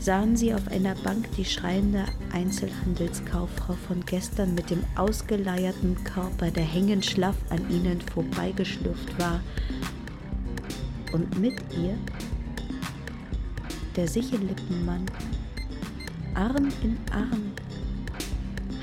sahen 0.01 0.37
sie 0.37 0.53
auf 0.53 0.67
einer 0.67 0.97
Bank 0.97 1.31
die 1.37 1.45
schreiende 1.45 2.07
Einzelhandelskauffrau 2.33 3.75
von 3.87 4.05
gestern 4.05 4.57
mit 4.57 4.71
dem 4.71 4.83
ausgeleierten 4.97 6.03
Körper, 6.03 6.51
der 6.51 6.65
hängend 6.65 7.07
schlaff 7.07 7.37
an 7.51 7.71
ihnen 7.71 8.01
vorbeigeschlürft 8.01 9.17
war. 9.21 9.41
Und 11.17 11.41
mit 11.41 11.55
ihr 11.75 11.97
der 13.97 14.07
Sichelippenmann, 14.07 15.07
Arm 16.35 16.69
in 16.83 16.99
Arm 17.11 17.53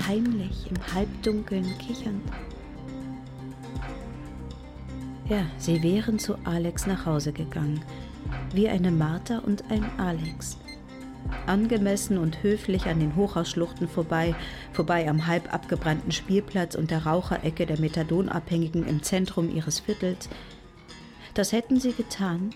heimlich 0.08 0.68
im 0.68 0.94
Halbdunkeln 0.94 1.78
kichernd. 1.78 2.20
Ja, 5.28 5.46
sie 5.58 5.80
wären 5.84 6.18
zu 6.18 6.34
Alex 6.42 6.88
nach 6.88 7.06
Hause 7.06 7.32
gegangen, 7.32 7.80
wie 8.52 8.68
eine 8.68 8.90
Martha 8.90 9.38
und 9.38 9.70
ein 9.70 9.84
Alex. 9.96 10.58
Angemessen 11.46 12.18
und 12.18 12.42
höflich 12.42 12.86
an 12.86 12.98
den 12.98 13.14
Hochhausschluchten 13.14 13.86
vorbei, 13.86 14.34
vorbei 14.72 15.08
am 15.08 15.28
halb 15.28 15.54
abgebrannten 15.54 16.10
Spielplatz 16.10 16.74
und 16.74 16.90
der 16.90 17.06
Raucherecke 17.06 17.64
der 17.64 17.78
Methadonabhängigen 17.78 18.84
im 18.88 19.04
Zentrum 19.04 19.54
ihres 19.54 19.78
Viertels. 19.78 20.28
Das 21.34 21.50
hätten 21.50 21.80
sie 21.80 21.92
getan, 21.92 22.54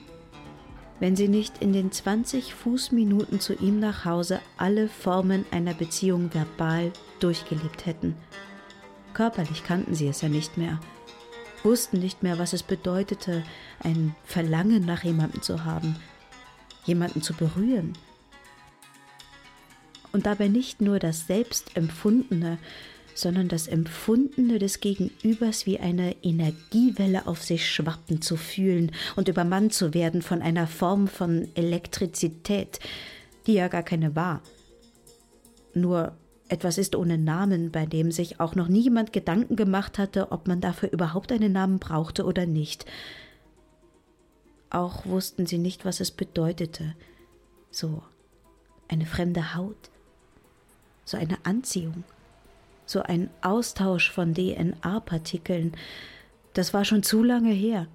wenn 1.01 1.17
sie 1.17 1.29
nicht 1.29 1.59
in 1.61 1.73
den 1.73 1.91
20 1.91 2.55
Fußminuten 2.55 3.41
zu 3.41 3.55
ihm 3.55 3.81
nach 3.81 4.05
Hause 4.05 4.41
alle 4.57 4.88
Formen 4.88 5.45
einer 5.51 5.75
Beziehung 5.75 6.33
verbal 6.33 6.93
durchgelebt 7.19 7.87
hätten. 7.87 8.17
Körperlich 9.14 9.64
kannten 9.64 9.95
sie 9.95 10.07
es 10.07 10.21
ja 10.21 10.29
nicht 10.29 10.57
mehr, 10.57 10.79
wussten 11.64 11.99
nicht 11.99 12.23
mehr, 12.23 12.38
was 12.38 12.53
es 12.53 12.62
bedeutete, 12.62 13.43
ein 13.81 14.14
Verlangen 14.25 14.85
nach 14.85 15.03
jemandem 15.03 15.43
zu 15.43 15.64
haben, 15.64 15.97
jemanden 16.85 17.21
zu 17.21 17.35
berühren. 17.35 17.95
Und 20.12 20.27
dabei 20.27 20.47
nicht 20.47 20.81
nur 20.81 21.01
das 21.01 21.27
Selbstempfundene, 21.27 22.59
sondern 23.18 23.48
das 23.48 23.66
Empfundene 23.66 24.61
des 24.61 24.78
Gegenübers 24.78 25.66
wie 25.66 25.81
eine 25.81 26.14
Energiewelle 26.22 27.26
auf 27.26 27.42
sich 27.42 27.68
schwappen 27.68 28.22
zu 28.22 28.37
fühlen 28.37 28.92
und 29.16 29.26
übermannt 29.26 29.74
zu 29.74 29.92
werden 29.92 30.22
von 30.22 30.40
einer 30.40 30.68
Form 30.68 31.09
von 31.09 31.48
Elektrizität, 31.57 32.78
die 33.48 33.54
ja 33.54 33.66
gar 33.66 33.83
keine 33.83 34.14
war. 34.14 34.40
Nur 35.74 36.12
etwas 36.48 36.78
ist 36.78 36.94
ohne 36.94 37.18
Namen, 37.18 37.72
bei 37.72 37.87
dem 37.87 38.12
sich 38.12 38.38
auch 38.38 38.54
noch 38.54 38.68
niemand 38.68 39.12
Gedanken 39.12 39.57
gemacht 39.57 39.98
hatte, 39.98 40.31
ob 40.31 40.46
man 40.46 40.61
dafür 40.61 40.92
überhaupt 40.92 41.33
einen 41.33 41.50
Namen 41.52 41.81
brauchte 41.81 42.24
oder 42.24 42.46
nicht. 42.46 42.87
Auch 44.70 45.07
wussten 45.07 45.44
sie 45.44 45.59
nicht, 45.59 45.85
was 45.85 45.98
es 45.98 46.12
bedeutete. 46.12 46.94
So 47.72 48.00
eine 48.87 49.07
fremde 49.07 49.57
Haut, 49.57 49.90
so 51.04 51.16
eine 51.16 51.44
Anziehung 51.44 52.04
so 52.88 53.03
ein 53.03 53.31
Austausch 53.42 54.11
von 54.11 54.35
DNA-Partikeln, 54.35 55.72
das 56.55 56.72
war 56.72 56.85
schon 56.85 57.03
zu 57.03 57.22
lange 57.22 57.53
her. 57.53 57.87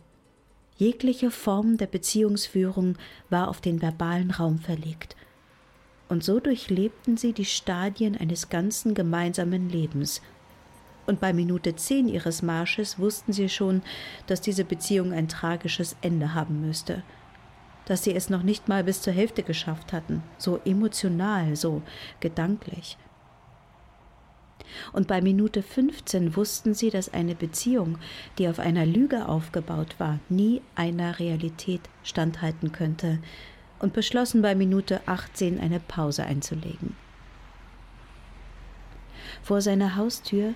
Jegliche 0.78 1.32
Form 1.32 1.78
der 1.78 1.88
Beziehungsführung 1.88 2.98
war 3.30 3.48
auf 3.48 3.60
den 3.60 3.82
verbalen 3.82 4.32
Raum 4.32 4.60
verlegt. 4.60 5.16
Und 6.10 6.24
so 6.24 6.40
durchlebten 6.40 7.18
sie 7.18 7.34
die 7.34 7.46
Stadien 7.46 8.16
eines 8.18 8.50
ganzen 8.50 8.94
gemeinsamen 8.94 9.70
Lebens. 9.70 10.22
Und 11.06 11.20
bei 11.20 11.34
Minute 11.34 11.76
zehn 11.76 12.08
ihres 12.08 12.42
Marsches 12.42 13.00
wussten 13.00 13.34
sie 13.34 13.50
schon, 13.50 13.82
dass 14.28 14.42
diese 14.42 14.64
Beziehung 14.64 15.12
ein 15.12 15.28
tragisches 15.28 15.96
Ende 16.02 16.34
haben 16.34 16.62
müsste. 16.62 17.04
Dass 17.86 18.04
sie 18.04 18.16
es 18.16 18.30
noch 18.30 18.44
nicht 18.44 18.70
mal 18.70 18.84
bis 18.84 19.02
zur 19.02 19.14
Hälfte 19.14 19.44
geschafft 19.44 19.92
hatten, 19.92 20.24
so 20.38 20.60
emotional, 20.64 21.56
so 21.56 21.82
gedanklich. 22.20 22.98
Und 24.92 25.08
bei 25.08 25.22
Minute 25.22 25.62
15 25.62 26.36
wussten 26.36 26.74
sie, 26.74 26.90
dass 26.90 27.14
eine 27.14 27.36
Beziehung, 27.36 27.98
die 28.38 28.48
auf 28.48 28.60
einer 28.60 28.86
Lüge 28.86 29.28
aufgebaut 29.28 29.96
war, 29.98 30.20
nie 30.30 30.62
einer 30.76 31.20
Realität 31.20 31.82
standhalten 32.04 32.72
könnte, 32.72 33.20
und 33.80 33.94
beschlossen 33.94 34.42
bei 34.42 34.56
Minute 34.56 35.02
18 35.08 35.60
eine 35.60 35.82
Pause 35.82 36.24
einzulegen. 36.24 36.96
Vor 39.42 39.60
seiner 39.60 39.98
Haustür 39.98 40.54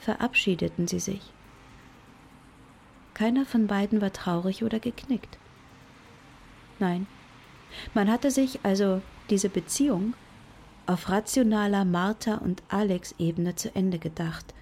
verabschiedeten 0.00 0.88
sie 0.88 1.00
sich. 1.00 1.20
Keiner 3.12 3.44
von 3.44 3.66
beiden 3.66 4.00
war 4.00 4.14
traurig 4.14 4.64
oder 4.64 4.80
geknickt. 4.80 5.36
Nein, 6.78 7.06
man 7.92 8.10
hatte 8.10 8.30
sich 8.30 8.60
also 8.62 9.02
diese 9.28 9.50
Beziehung 9.50 10.14
auf 10.90 11.08
rationaler 11.08 11.84
Martha- 11.84 12.38
und 12.38 12.64
Alex-Ebene 12.68 13.54
zu 13.54 13.72
Ende 13.76 14.00
gedacht 14.00 14.54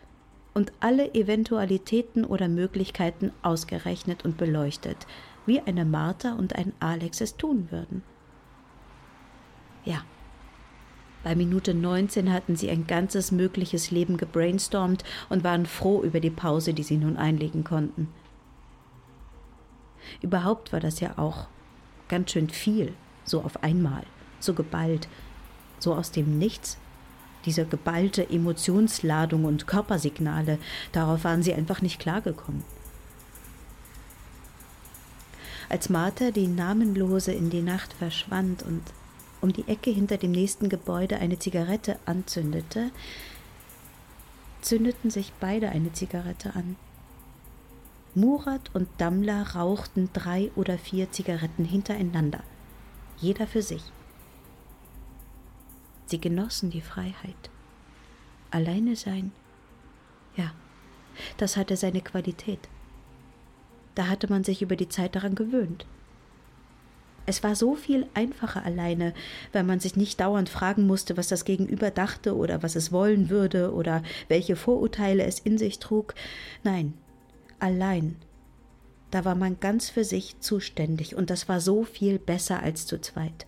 und 0.53 0.73
alle 0.79 1.14
Eventualitäten 1.14 2.27
oder 2.27 2.49
Möglichkeiten 2.49 3.33
ausgerechnet 3.41 4.27
und 4.27 4.37
beleuchtet, 4.37 5.07
wie 5.47 5.61
eine 5.61 5.87
Martha 5.87 6.35
und 6.35 6.55
ein 6.55 6.75
Alex 6.81 7.23
es 7.23 7.38
tun 7.38 7.69
würden. 7.71 8.03
Ja. 9.87 10.03
Bei 11.25 11.35
Minute 11.35 11.73
19 11.73 12.31
hatten 12.31 12.57
sie 12.57 12.69
ein 12.69 12.87
ganzes 12.87 13.33
mögliches 13.33 13.91
Leben 13.91 14.19
gebrainstormt 14.19 15.05
und 15.31 15.45
waren 15.45 15.64
froh 15.64 16.03
über 16.03 16.21
die 16.21 16.31
Pause, 16.31 16.75
die 16.75 16.83
sie 16.83 16.99
nun 16.99 17.17
einlegen 17.17 17.64
konnten. 17.64 18.09
Überhaupt 20.21 20.75
war 20.75 20.81
das 20.81 21.01
ja 21.01 21.17
auch 21.17 21.47
ganz 22.07 22.33
schön 22.33 22.51
viel, 22.51 22.93
so 23.25 23.41
auf 23.41 23.62
einmal, 23.62 24.03
so 24.41 24.53
geballt, 24.53 25.09
so 25.81 25.95
aus 25.95 26.11
dem 26.11 26.38
Nichts. 26.38 26.79
Diese 27.45 27.64
geballte 27.64 28.29
Emotionsladung 28.29 29.45
und 29.45 29.67
Körpersignale, 29.67 30.59
darauf 30.93 31.25
waren 31.25 31.43
sie 31.43 31.55
einfach 31.55 31.83
nicht 31.83 32.01
klargekommen. 32.01 32.64
Als 35.69 35.88
Martha 35.91 36.31
die 36.31 36.49
Namenlose 36.49 37.33
in 37.33 37.51
die 37.51 37.62
Nacht 37.62 37.93
verschwand 37.93 38.62
und 38.62 38.83
um 39.41 39.53
die 39.53 39.69
Ecke 39.69 39.91
hinter 39.91 40.17
dem 40.17 40.33
nächsten 40.33 40.69
Gebäude 40.69 41.19
eine 41.19 41.38
Zigarette 41.38 41.99
anzündete, 42.07 42.91
zündeten 44.62 45.11
sich 45.11 45.33
beide 45.41 45.69
eine 45.69 45.93
Zigarette 45.93 46.55
an. 46.55 46.77
Murat 48.14 48.75
und 48.75 48.88
Dammler 48.99 49.55
rauchten 49.55 50.11
drei 50.12 50.51
oder 50.57 50.79
vier 50.79 51.12
Zigaretten 51.12 51.64
hintereinander, 51.64 52.43
jeder 53.19 53.47
für 53.47 53.62
sich. 53.62 53.83
Sie 56.09 56.18
genossen 56.18 56.71
die 56.71 56.81
Freiheit. 56.81 57.51
Alleine 58.51 58.97
sein, 58.97 59.31
ja, 60.37 60.53
das 61.37 61.59
hatte 61.59 61.77
seine 61.77 62.01
Qualität. 62.01 62.61
Da 63.94 64.07
hatte 64.07 64.31
man 64.31 64.42
sich 64.42 64.62
über 64.62 64.75
die 64.75 64.88
Zeit 64.88 65.16
daran 65.16 65.35
gewöhnt. 65.35 65.85
Es 67.27 67.42
war 67.42 67.55
so 67.55 67.75
viel 67.75 68.07
einfacher 68.14 68.64
alleine, 68.64 69.12
weil 69.53 69.64
man 69.64 69.81
sich 69.81 69.97
nicht 69.97 70.18
dauernd 70.18 70.49
fragen 70.49 70.87
musste, 70.87 71.18
was 71.18 71.29
das 71.29 71.44
Gegenüber 71.44 71.90
dachte 71.90 72.35
oder 72.35 72.62
was 72.62 72.75
es 72.75 72.90
wollen 72.90 73.29
würde 73.29 73.75
oder 73.75 74.03
welche 74.29 74.57
Vorurteile 74.57 75.25
es 75.25 75.38
in 75.38 75.59
sich 75.59 75.79
trug. 75.79 76.14
Nein, 76.64 76.94
allein. 77.59 78.16
Da 79.11 79.27
war 79.27 79.35
man 79.35 79.61
ganz 79.61 79.90
für 79.90 80.05
sich 80.05 80.40
zuständig 80.40 81.16
und 81.16 81.29
das 81.29 81.51
war 81.51 81.61
so 81.61 81.85
viel 81.85 82.18
besser 82.18 82.62
als 82.62 82.87
zu 82.87 82.99
zweit. 82.99 83.47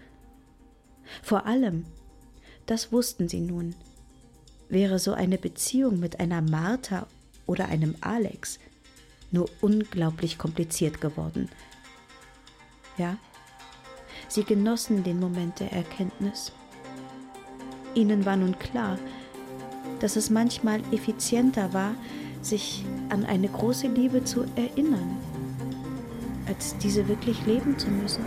Vor 1.23 1.47
allem, 1.47 1.87
das 2.71 2.93
wussten 2.93 3.29
sie 3.29 3.41
nun, 3.41 3.75
wäre 4.69 5.01
so 5.01 5.13
eine 5.13 5.39
Beziehung 5.39 5.99
mit 5.99 6.21
einer 6.21 6.41
Martha 6.41 7.09
oder 7.47 7.67
einem 7.67 7.97
Alex 8.01 8.61
nur 9.33 9.51
unglaublich 9.61 10.39
kompliziert 10.39 11.01
geworden. 11.01 11.49
Ja, 12.97 13.19
sie 14.29 14.45
genossen 14.45 15.03
den 15.03 15.19
Moment 15.19 15.59
der 15.59 15.73
Erkenntnis. 15.73 16.53
Ihnen 17.97 18.25
war 18.25 18.37
nun 18.37 18.57
klar, 18.57 19.01
dass 19.99 20.15
es 20.15 20.31
manchmal 20.31 20.81
effizienter 20.93 21.73
war, 21.73 21.97
sich 22.41 22.85
an 23.09 23.25
eine 23.25 23.49
große 23.49 23.89
Liebe 23.89 24.23
zu 24.23 24.45
erinnern, 24.55 25.17
als 26.47 26.79
diese 26.79 27.09
wirklich 27.09 27.45
leben 27.47 27.77
zu 27.77 27.89
müssen. 27.89 28.25